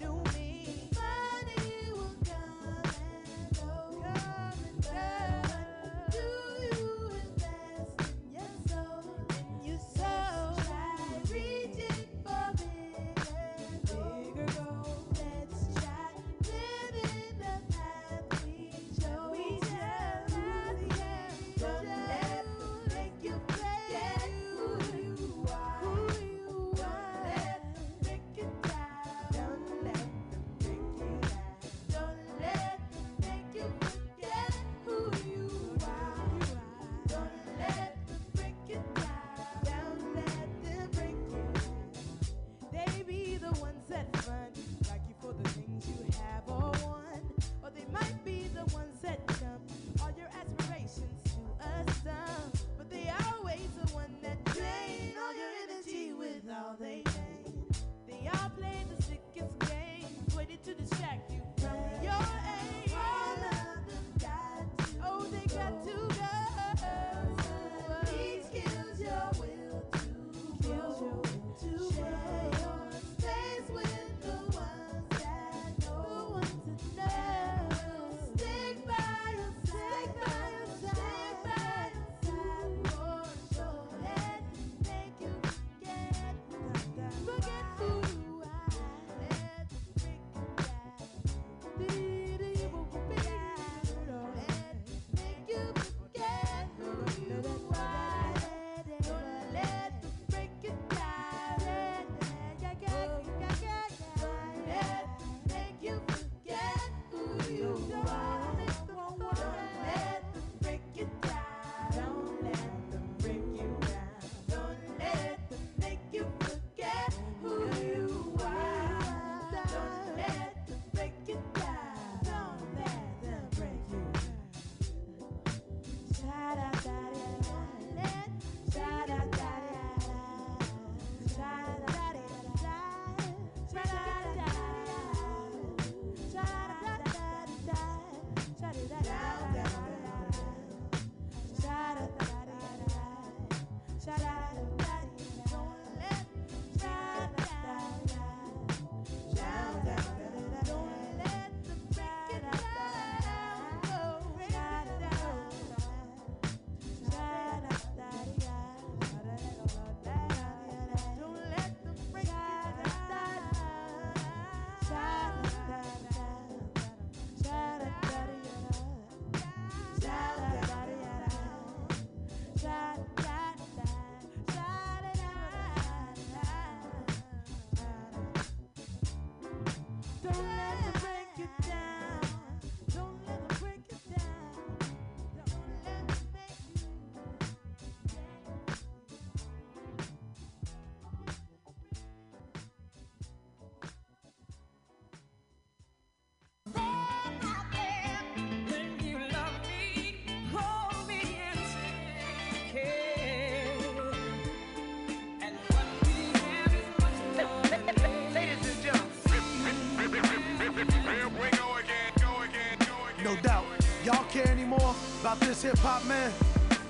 [215.21, 216.31] about this hip hop man?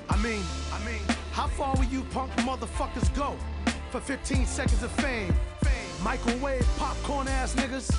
[0.09, 0.41] I mean,
[0.71, 1.01] I mean,
[1.33, 3.35] how far will you punk motherfuckers go
[3.91, 5.33] for 15 seconds of fame?
[6.01, 7.93] Microwave popcorn ass niggas?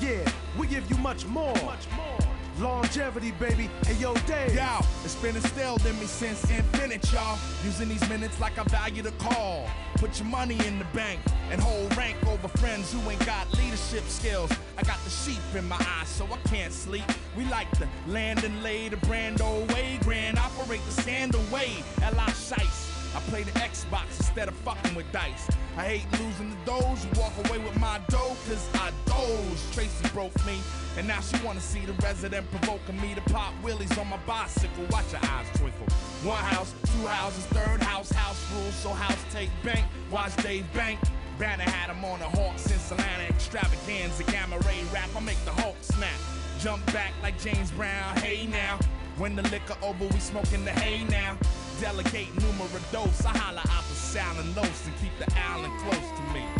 [0.00, 0.28] Yeah,
[0.58, 1.54] we give you much more.
[1.54, 2.18] Much more.
[2.58, 3.70] Longevity, baby.
[3.86, 4.54] Hey, yo, Dave.
[4.54, 7.38] Yo, it's been instilled in me since infinite, y'all.
[7.64, 9.70] Using these minutes like I value the call.
[9.94, 11.20] Put your money in the bank
[11.50, 14.50] and hold rank over friends who ain't got leadership skills.
[14.76, 17.04] I got the sheep in my eyes, so I can't sleep.
[17.36, 21.82] We like to land and lay the brand old way, grand operate the sandal way.
[22.02, 22.30] L.I.
[22.30, 22.90] Shice.
[23.14, 25.48] I play the Xbox instead of fucking with dice.
[25.76, 29.74] I hate losing the you walk away with my dough, cause I doze.
[29.74, 30.58] Tracy broke me,
[30.96, 34.84] and now she wanna see the resident provoking me to pop willies on my bicycle.
[34.90, 35.86] Watch your eyes twinkle.
[36.22, 39.84] One house, two houses, third house, house rules, so house take bank.
[40.10, 41.00] Watch Dave Bank.
[41.38, 45.08] Banner had him on a Hawks in Solana extravaganza, gamma ray rap.
[45.16, 46.19] I make the Hulk snap.
[46.62, 48.78] Jump back like James Brown, hey now.
[49.16, 51.38] When the liquor over, we smoking the hay now.
[51.80, 53.24] Delegate numero dos.
[53.24, 56.59] I holla out the and los and keep the island close to me.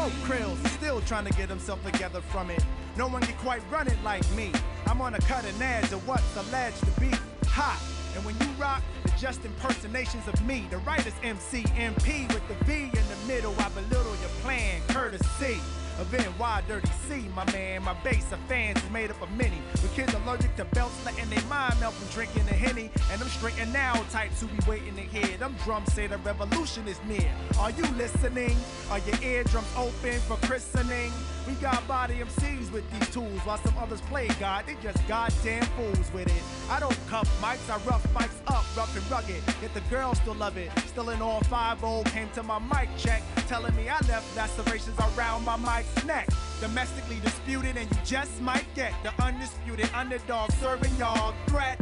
[0.00, 2.64] Smoke krills, still trying to get himself together from it.
[2.96, 4.50] No one can quite run it like me.
[4.86, 7.10] I'm on a cutting edge of what's alleged to be
[7.46, 7.80] hot.
[8.14, 12.64] And when you rock, the just impersonations of me, the writer's MC, MP with the
[12.64, 15.60] V in the middle, I belittle your plan, courtesy
[15.98, 17.82] of NY Dirty C, my man.
[17.82, 19.60] My base of fans is made up of many.
[19.72, 22.88] With kids allergic to belts, letting their mind melt from drinking the Henny.
[23.10, 25.36] And I'm straight and now types who be waiting to hear.
[25.36, 27.32] Them drums say the revolution is near.
[27.58, 28.56] Are you listening?
[28.90, 31.10] Are your eardrums open for christening?
[31.48, 34.66] We got body MCs with these tools, while some others play God.
[34.66, 36.42] They just goddamn fools with it.
[36.70, 39.42] I don't cuff mics, I rough mics up, rough and rugged.
[39.60, 40.70] Yet the girls still love it.
[40.86, 45.44] Still in all 5 came to my mic check, telling me I left lacerations around
[45.44, 46.28] my mic's neck.
[46.60, 51.80] Domestically disputed, and you just might get the undisputed underdog serving y'all threat.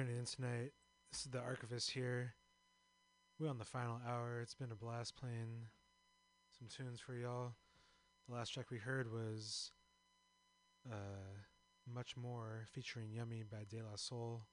[0.00, 0.72] Tuning in tonight.
[1.12, 2.32] This is the Archivist here.
[3.38, 4.40] We're on the final hour.
[4.40, 5.66] It's been a blast playing
[6.58, 7.52] some tunes for y'all.
[8.26, 9.72] The last track we heard was
[10.90, 11.36] uh,
[11.92, 14.46] Much More featuring Yummy by De La Soul.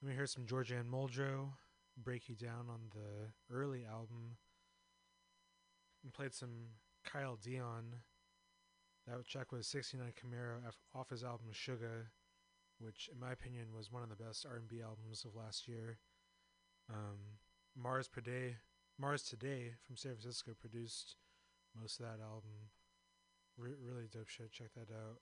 [0.00, 1.50] Then we heard some Georgia Anne Muldrow,
[2.02, 4.38] Break You Down on the early album.
[6.02, 6.68] And played some
[7.04, 7.96] Kyle Dion.
[9.06, 12.12] That track was 69 Camaro off his album Sugar
[12.80, 15.98] which in my opinion was one of the best R&B albums of last year.
[16.88, 17.38] Um,
[17.76, 18.56] Mars Today,
[18.98, 21.16] Mars Today from San Francisco produced
[21.78, 22.70] most of that album.
[23.56, 24.52] Re- really dope shit.
[24.52, 25.18] Check that out.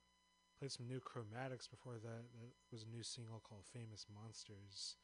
[0.58, 2.24] Played some new Chromatics before that.
[2.40, 4.96] That was a new single called Famous Monsters.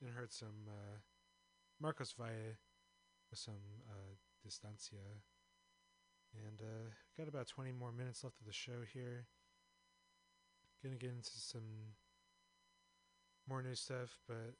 [0.00, 0.98] Then heard some uh,
[1.80, 2.56] Marcos Valle
[3.30, 5.22] with some uh, Distancia.
[6.34, 9.26] And uh, got about 20 more minutes left of the show here.
[10.82, 11.94] Gonna get into some
[13.48, 14.54] more new stuff, but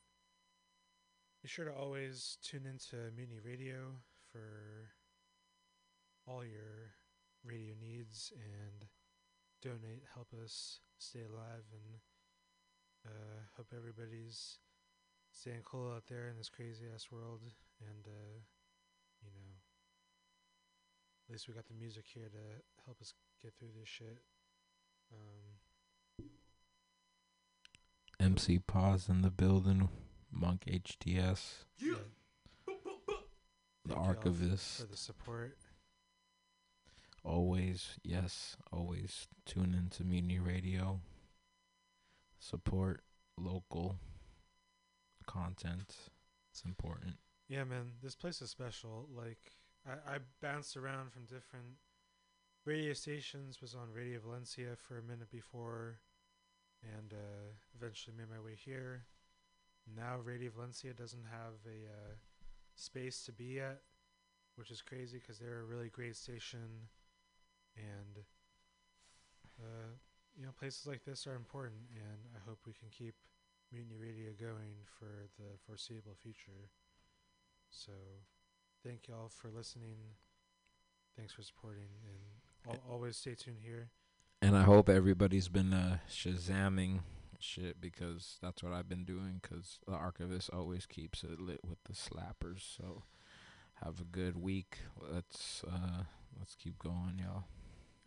[1.43, 3.91] be sure to always tune into Mutiny Radio
[4.31, 4.91] for
[6.29, 6.95] all your
[7.45, 8.87] radio needs and
[9.61, 11.99] donate, help us stay alive, and
[13.07, 14.59] uh, hope everybody's
[15.33, 17.41] staying cool out there in this crazy ass world.
[17.81, 18.39] And uh,
[19.25, 19.51] you know,
[21.27, 24.23] at least we got the music here to help us get through this shit.
[25.13, 25.59] Um,
[28.23, 29.89] MC Pause in the building.
[30.31, 31.65] Monk HDS.
[31.79, 31.95] Yeah.
[33.85, 34.81] The Thank archivist.
[34.81, 35.59] for the support.
[37.25, 41.01] Always, yes, always tune into Mutiny Radio.
[42.39, 43.03] Support
[43.37, 43.97] local
[45.27, 45.95] content.
[46.53, 47.15] It's important.
[47.49, 49.09] Yeah, man, this place is special.
[49.15, 49.53] Like,
[49.87, 51.77] I, I bounced around from different
[52.65, 53.61] radio stations.
[53.61, 55.99] Was on Radio Valencia for a minute before,
[56.83, 59.05] and uh, eventually made my way here.
[59.97, 62.15] Now Radio Valencia doesn't have a uh,
[62.75, 63.81] space to be at,
[64.57, 66.89] which is crazy because they're a really great station,
[67.77, 68.25] and
[69.61, 69.91] uh,
[70.37, 73.15] you know places like this are important, and I hope we can keep
[73.73, 76.71] Mutiny Radio going for the foreseeable future.
[77.71, 77.93] So,
[78.85, 79.97] thank y'all for listening.
[81.17, 83.91] Thanks for supporting, and al- always stay tuned here.
[84.43, 86.99] And I hope everybody's been uh, shazamming
[87.39, 91.79] shit because that's what I've been doing because the archivist always keeps it lit with
[91.85, 92.77] the slappers.
[92.77, 93.05] So
[93.85, 94.79] have a good week.
[95.01, 96.03] Let's uh,
[96.37, 97.45] let's keep going, y'all.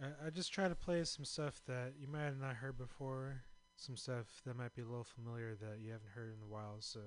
[0.02, 3.44] I, I just try to play some stuff that you might have not heard before,
[3.78, 6.78] some stuff that might be a little familiar that you haven't heard in a while.
[6.82, 7.00] So,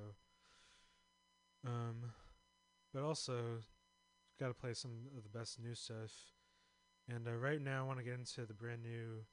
[1.67, 2.13] um,
[2.95, 3.59] but also
[4.41, 6.13] got to play some of the best new stuff.
[7.09, 9.25] And uh, right now, I want to get into the brand new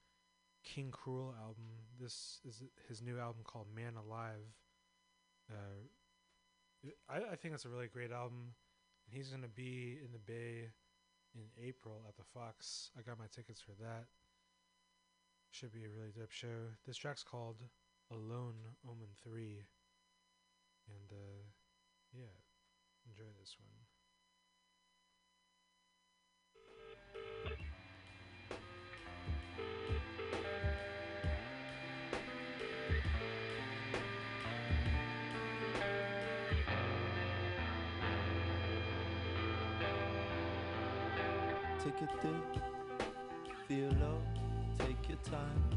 [0.64, 1.66] King Krule album.
[2.00, 4.48] This is his new album called Man Alive.
[5.52, 8.54] Uh, I, I think it's a really great album.
[9.08, 10.72] He's gonna be in the Bay
[11.36, 12.92] in April at the Fox.
[12.98, 14.06] I got my tickets for that.
[15.52, 16.74] Should be a really dope show.
[16.88, 17.58] This track's called
[18.12, 19.66] Alone Omen 3.
[20.88, 21.44] And uh
[22.14, 22.36] yeah,
[23.10, 23.85] enjoy this one.
[41.86, 42.64] Take a dip,
[43.68, 44.20] feel low,
[44.80, 45.70] take your time.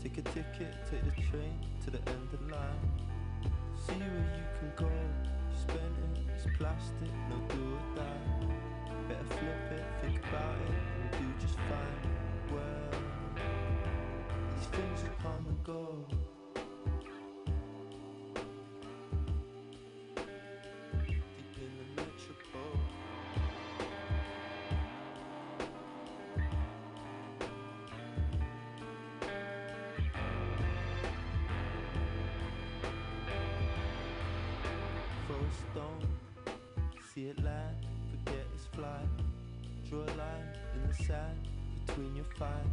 [0.00, 2.88] Take a ticket, take the train to the end of the line.
[3.74, 4.90] See where you can go,
[5.60, 8.46] spend it, it's plastic, no do or die.
[9.08, 10.72] Better flip it, think about it,
[11.02, 12.54] and do just fine.
[12.54, 13.00] Well,
[14.54, 16.06] these things will come and go.
[42.40, 42.72] Between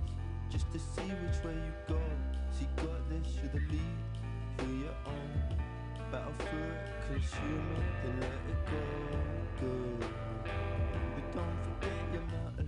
[0.49, 1.99] just to see which way you go.
[2.57, 2.67] See,
[3.09, 3.97] this, you're the lead,
[4.59, 5.57] you're your own.
[6.09, 8.81] Battle through it, consume it, then let it go.
[9.59, 10.07] Go.
[11.15, 12.66] But don't forget you're not.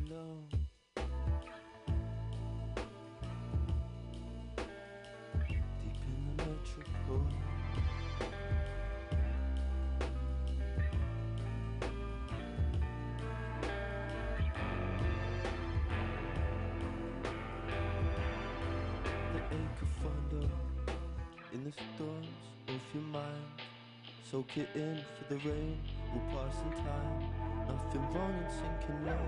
[24.30, 25.80] Soak it in for the rain
[26.14, 27.23] will pass in time.
[27.68, 29.26] Nothing wrong in sinking low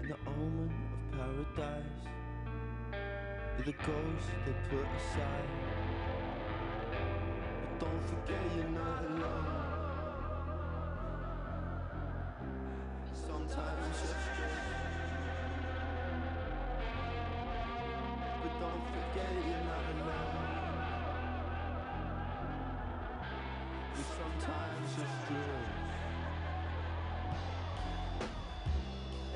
[0.00, 2.02] in the omen of paradise.
[3.56, 5.50] You're the ghost they put aside.
[6.90, 9.46] But don't forget you're not alone.
[13.14, 14.14] Sometimes it's just
[18.42, 20.41] But don't forget you're not alone.
[24.42, 25.62] Sometimes just drill.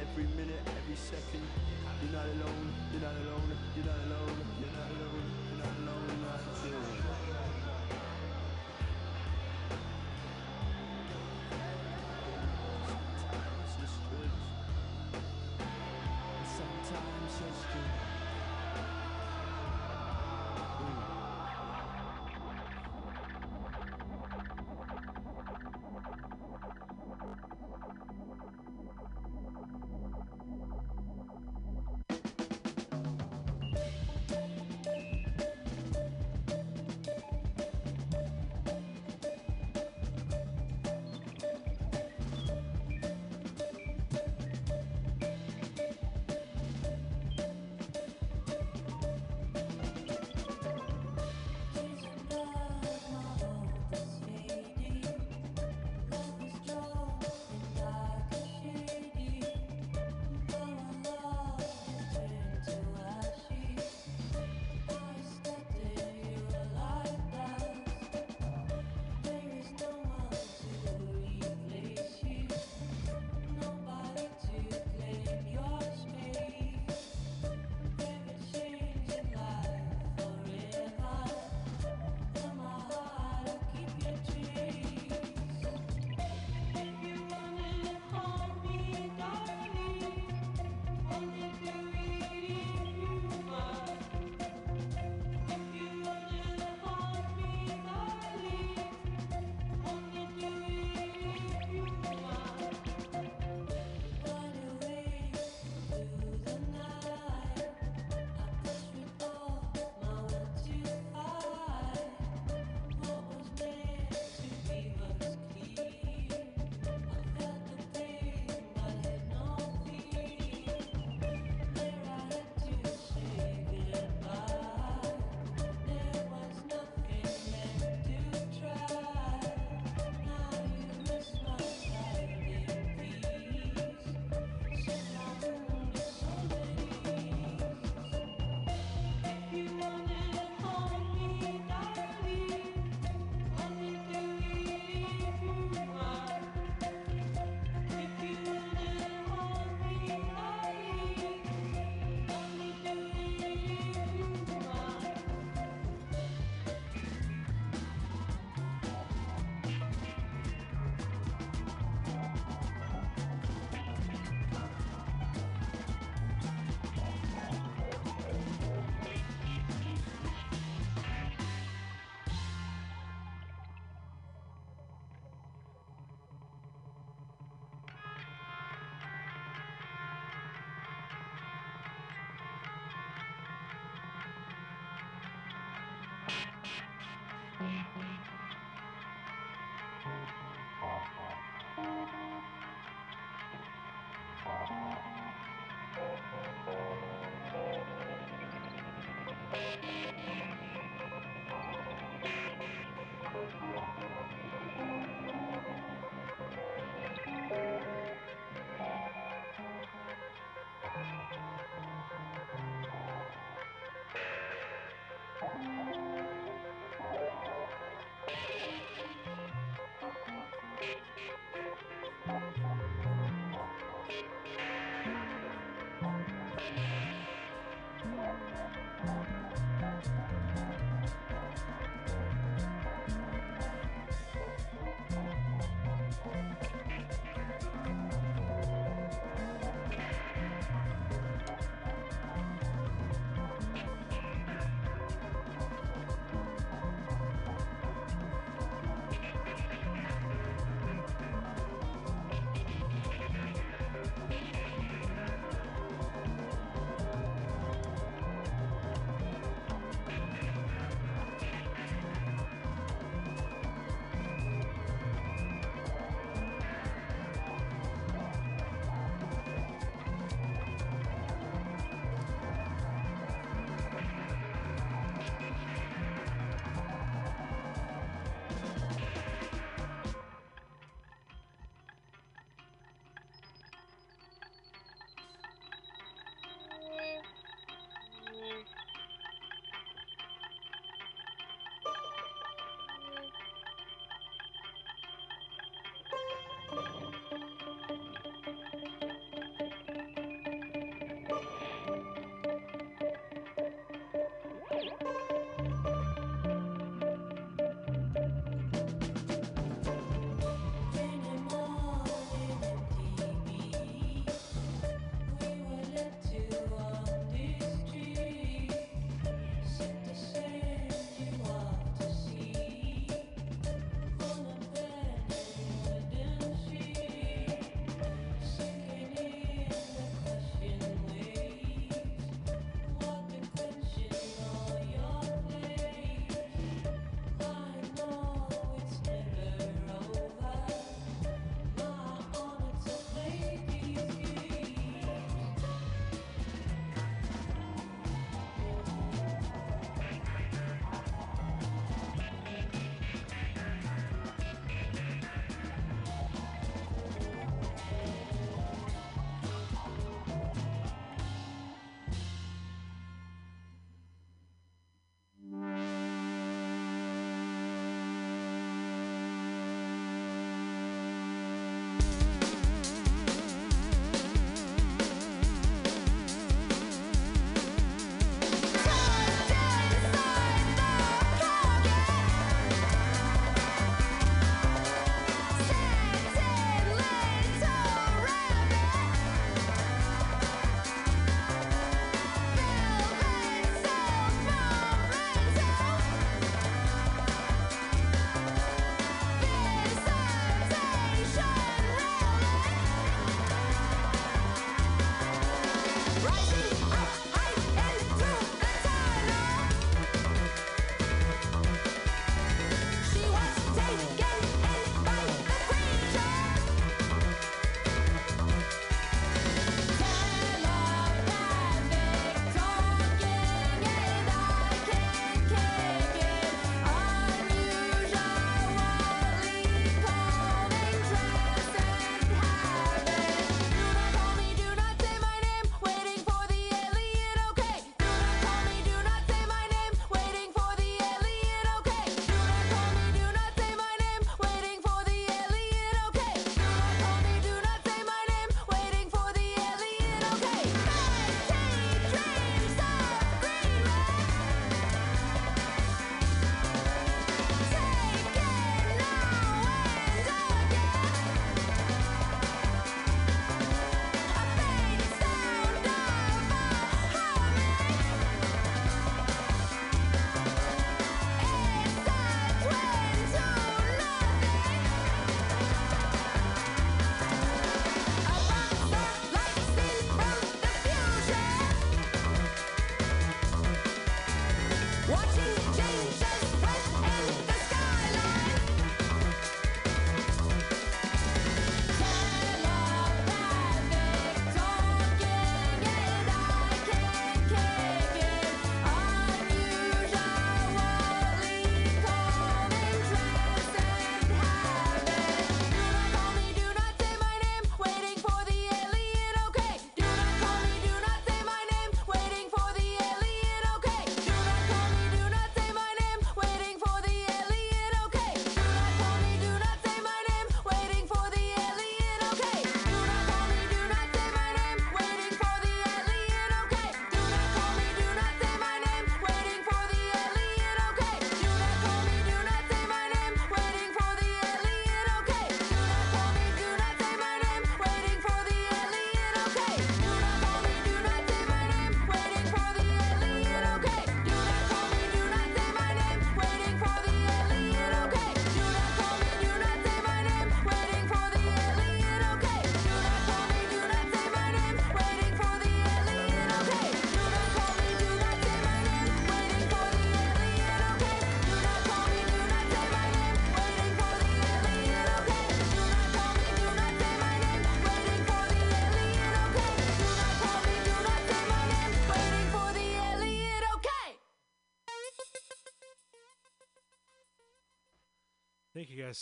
[0.03, 1.47] Every minute, every second,
[2.03, 6.11] you're not alone, you're not alone, you're not alone, you're not alone, you're not alone,
[6.11, 7.56] you're not alone.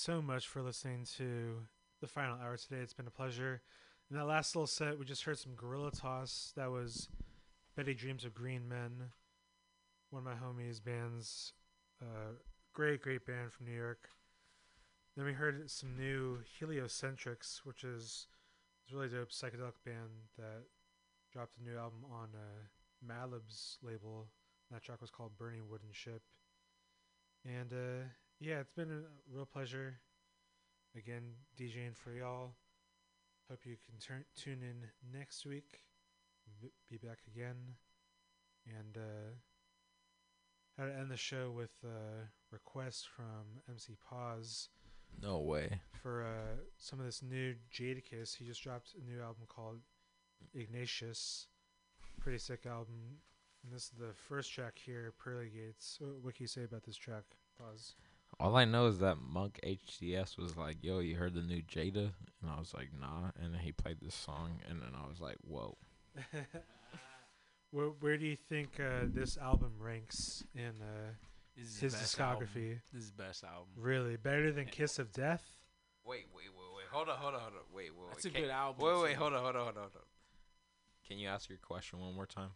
[0.04, 1.62] So much for listening to
[2.02, 2.76] the final hour today.
[2.82, 3.62] It's been a pleasure.
[4.10, 6.52] In that last little set, we just heard some Guerilla Toss.
[6.56, 7.08] That was
[7.74, 9.12] Betty Dreams of Green Men,
[10.10, 11.54] one of my homies' bands.
[12.02, 12.32] Uh,
[12.74, 14.10] great, great band from New York.
[15.16, 18.26] Then we heard some new Heliocentrics, which is
[18.84, 20.64] this really dope psychedelic band that
[21.32, 22.64] dropped a new album on uh,
[23.02, 24.26] Madlib's label.
[24.70, 26.20] That track was called Burning Wooden Ship.
[27.46, 28.04] And uh,
[28.40, 29.98] yeah, it's been a real pleasure.
[30.96, 31.22] Again,
[31.58, 32.54] DJing for y'all.
[33.50, 34.88] Hope you can turn tune in
[35.18, 35.80] next week.
[36.62, 37.56] B- Be back again.
[38.66, 39.34] And uh,
[40.78, 44.68] how to end the show with a request from MC Pause.
[45.22, 45.80] No way.
[46.02, 48.36] For uh, some of this new Jadakiss.
[48.36, 49.80] He just dropped a new album called
[50.54, 51.46] Ignatius.
[52.20, 53.18] Pretty sick album.
[53.64, 55.98] And this is the first track here, Pearly Gates.
[56.00, 57.24] What, what can you say about this track?
[57.58, 57.94] Pause.
[58.40, 62.12] All I know is that Monk HDS was like, "Yo, you heard the new Jada?"
[62.42, 65.20] And I was like, "Nah." And then he played this song, and then I was
[65.20, 65.76] like, "Whoa."
[67.70, 71.12] where where do you think uh, this album ranks in uh,
[71.56, 72.20] This is his discography?
[72.20, 72.80] album.
[72.92, 73.68] This is the best album.
[73.76, 75.44] Really, better than Kiss of Death?
[76.04, 76.84] Wait, wait, wait, wait.
[76.92, 77.60] Hold on, hold on, hold on.
[77.74, 78.36] Wait, wait, That's wait.
[78.36, 80.02] a good album, Wait, wait, hold on, hold on, hold on, hold on.
[81.08, 82.50] Can you ask your question one more time?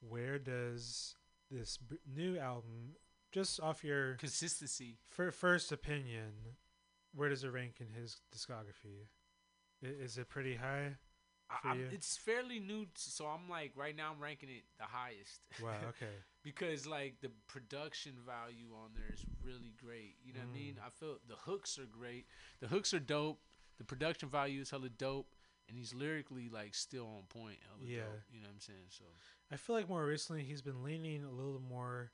[0.00, 1.14] Where does
[1.50, 2.94] this b- new album,
[3.32, 4.98] just off your Consistency.
[5.08, 6.32] fir- first opinion,
[7.14, 9.08] where does it rank in his discography?
[9.82, 10.96] I- is it pretty high
[11.62, 11.88] for I, you?
[11.92, 15.40] it's fairly new, t- so I'm like right now I'm ranking it the highest.
[15.62, 16.12] Wow, okay.
[16.42, 20.16] because like the production value on there is really great.
[20.24, 20.74] You know what I mean?
[20.74, 20.86] Mm.
[20.86, 22.26] I feel the hooks are great.
[22.60, 23.40] The hooks are dope.
[23.78, 25.34] The production value is hella dope,
[25.68, 27.58] and he's lyrically like still on point.
[27.80, 27.98] Yeah.
[28.00, 28.88] dope, you know what I'm saying?
[28.90, 29.04] So
[29.52, 32.10] I feel like more recently he's been leaning a little more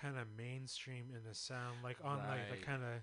[0.00, 3.02] kind of mainstream in the sound, like on like the kind of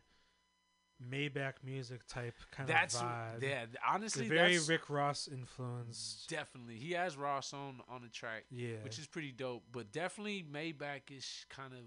[1.11, 3.43] Maybach music type kind That's of vibe.
[3.43, 6.25] yeah, honestly, the very Rick Ross influence.
[6.27, 8.77] definitely he has Ross on on the track, Yeah.
[8.83, 9.63] which is pretty dope.
[9.71, 11.79] But definitely Maybach is kind of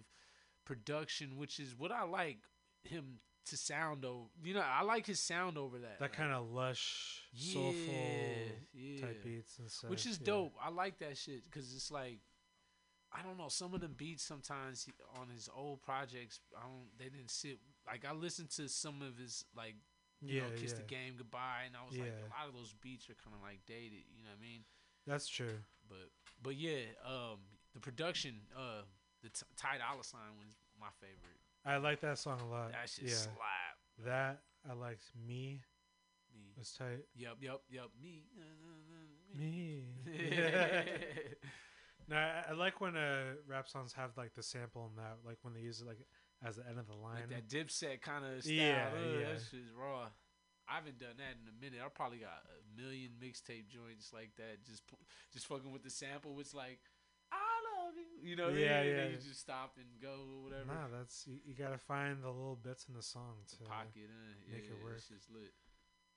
[0.65, 2.39] production, which is what I like
[2.85, 4.29] him to sound over.
[4.45, 5.99] You know, I like his sound over that.
[5.99, 7.75] That kind of lush, soulful
[8.73, 9.01] yeah.
[9.01, 9.91] type beats and stuff.
[9.91, 10.27] which is yeah.
[10.27, 10.55] dope.
[10.63, 12.21] I like that shit because it's like
[13.13, 14.87] I don't know some of them beats sometimes
[15.21, 16.41] on his old projects.
[16.57, 16.87] I don't.
[16.99, 19.75] They didn't sit like I listened to some of his like
[20.21, 22.75] you know Yeah, kiss the game goodbye, and I was like a lot of those
[22.81, 24.05] beats are kind of like dated.
[24.15, 24.65] You know what I mean?
[25.07, 25.59] That's true.
[25.89, 26.11] But
[26.43, 27.39] but yeah, um,
[27.75, 28.83] the production, uh,
[29.23, 30.49] the t- Ty Dolla Sign was
[30.81, 31.41] my favorite.
[31.65, 32.73] I like that song a lot.
[32.73, 33.15] That shit yeah.
[33.15, 34.07] slap.
[34.07, 35.05] That I liked.
[35.27, 35.61] Me.
[36.33, 36.55] Me.
[36.57, 37.05] Was tight.
[37.15, 37.91] Yup, yup, yup.
[38.01, 38.25] Me.
[39.37, 39.85] Me.
[40.07, 40.83] Yeah.
[42.11, 45.39] no, I, I like when uh, rap songs have like the sample in that, like
[45.43, 45.99] when they use it like
[46.45, 47.31] as the end of the line.
[47.31, 48.55] Like that Dipset kind of style.
[48.55, 49.29] Yeah, Ugh, yeah.
[49.33, 50.09] That shit's raw.
[50.69, 51.81] I haven't done that in a minute.
[51.85, 54.65] I probably got a million mixtape joints like that.
[54.67, 54.83] Just
[55.33, 56.39] just fucking with the sample.
[56.41, 56.79] It's like,
[57.31, 57.39] I
[57.79, 58.31] love you.
[58.31, 58.83] You know Yeah?
[58.83, 59.07] And yeah.
[59.11, 60.67] you just stop and go or whatever.
[60.67, 64.35] Nah, that's you, you gotta find the little bits in the song to pocket, uh,
[64.51, 64.95] make yeah, it work.
[64.97, 65.55] It's just lit.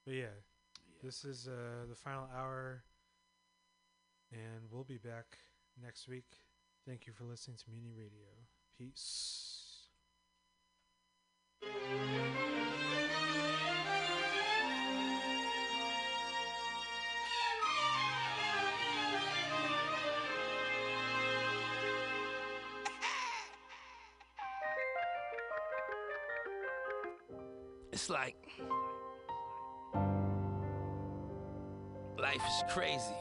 [0.06, 0.38] But yeah,
[1.04, 2.84] this is uh, the final hour,
[4.32, 5.38] and we'll be back
[5.82, 6.26] next week.
[6.86, 8.28] Thank you for listening to Mutiny Radio.
[8.78, 9.64] Peace.
[27.94, 28.36] It's like
[32.18, 33.14] life is crazy.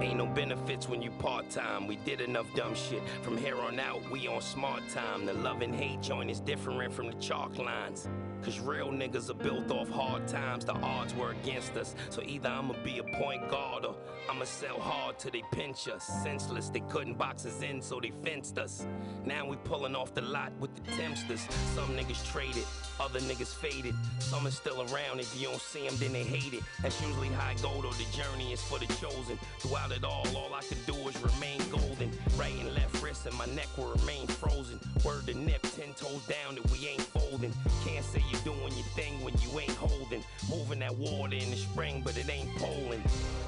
[0.00, 1.86] Ain't no benefits when you part time.
[1.86, 3.00] We did enough dumb shit.
[3.22, 5.24] From here on out, we on smart time.
[5.24, 8.08] The love and hate joint is different from the chalk lines.
[8.42, 10.66] Cause real niggas are built off hard times.
[10.66, 11.94] The odds were against us.
[12.10, 13.94] So either I'ma be a point guard or
[14.28, 16.04] I'ma sell hard till they pinch us.
[16.22, 18.86] Senseless, they couldn't box us in, so they fenced us.
[19.24, 21.46] Now we pulling off the lot with the Tempsters.
[21.74, 22.64] Some niggas traded,
[23.00, 23.94] other niggas faded.
[24.18, 25.20] Some is still around.
[25.20, 26.62] If you don't see them, then they hate it.
[26.82, 27.92] That's usually how I go, though.
[27.92, 29.38] The journey is for the chosen.
[29.60, 32.10] Throughout it all, all I can do is remain golden.
[32.36, 34.78] Right and left wrist and my neck will remain frozen.
[35.04, 37.52] Word to nip, ten toes down that we ain't folding.
[37.84, 40.22] Can't say you're doing your thing when you ain't holding.
[40.50, 43.02] Moving that water in the spring, but it ain't Poland.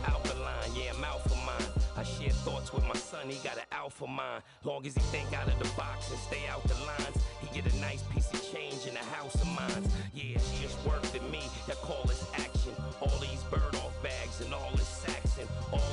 [0.06, 1.70] Alkaline, yeah, I'm out for mine.
[1.96, 4.42] I share thoughts with my son, he got an alpha mind.
[4.64, 7.72] Long as he think out of the box and stay out the lines, he get
[7.72, 9.88] a nice piece of change in a house of mines.
[10.12, 12.74] Yeah, it's just work to me, that call is action.
[13.00, 15.48] All these bird off bags and all this Saxon.
[15.72, 15.85] All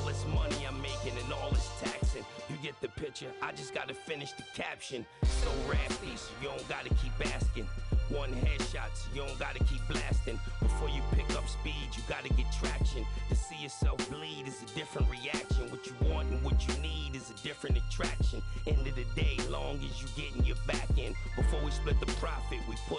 [2.84, 5.06] the picture, I just gotta finish the caption.
[5.22, 7.64] So raspy, so you don't gotta keep asking.
[8.10, 10.38] One headshot, so you don't gotta keep blasting.
[10.60, 13.06] Before you pick up speed, you gotta get traction.
[13.30, 15.70] To see yourself bleed is a different reaction.
[15.70, 18.42] What you want and what you need is a different attraction.
[18.66, 21.14] End of the day, long as you getting your back in.
[21.36, 22.92] Before we split the profit, we put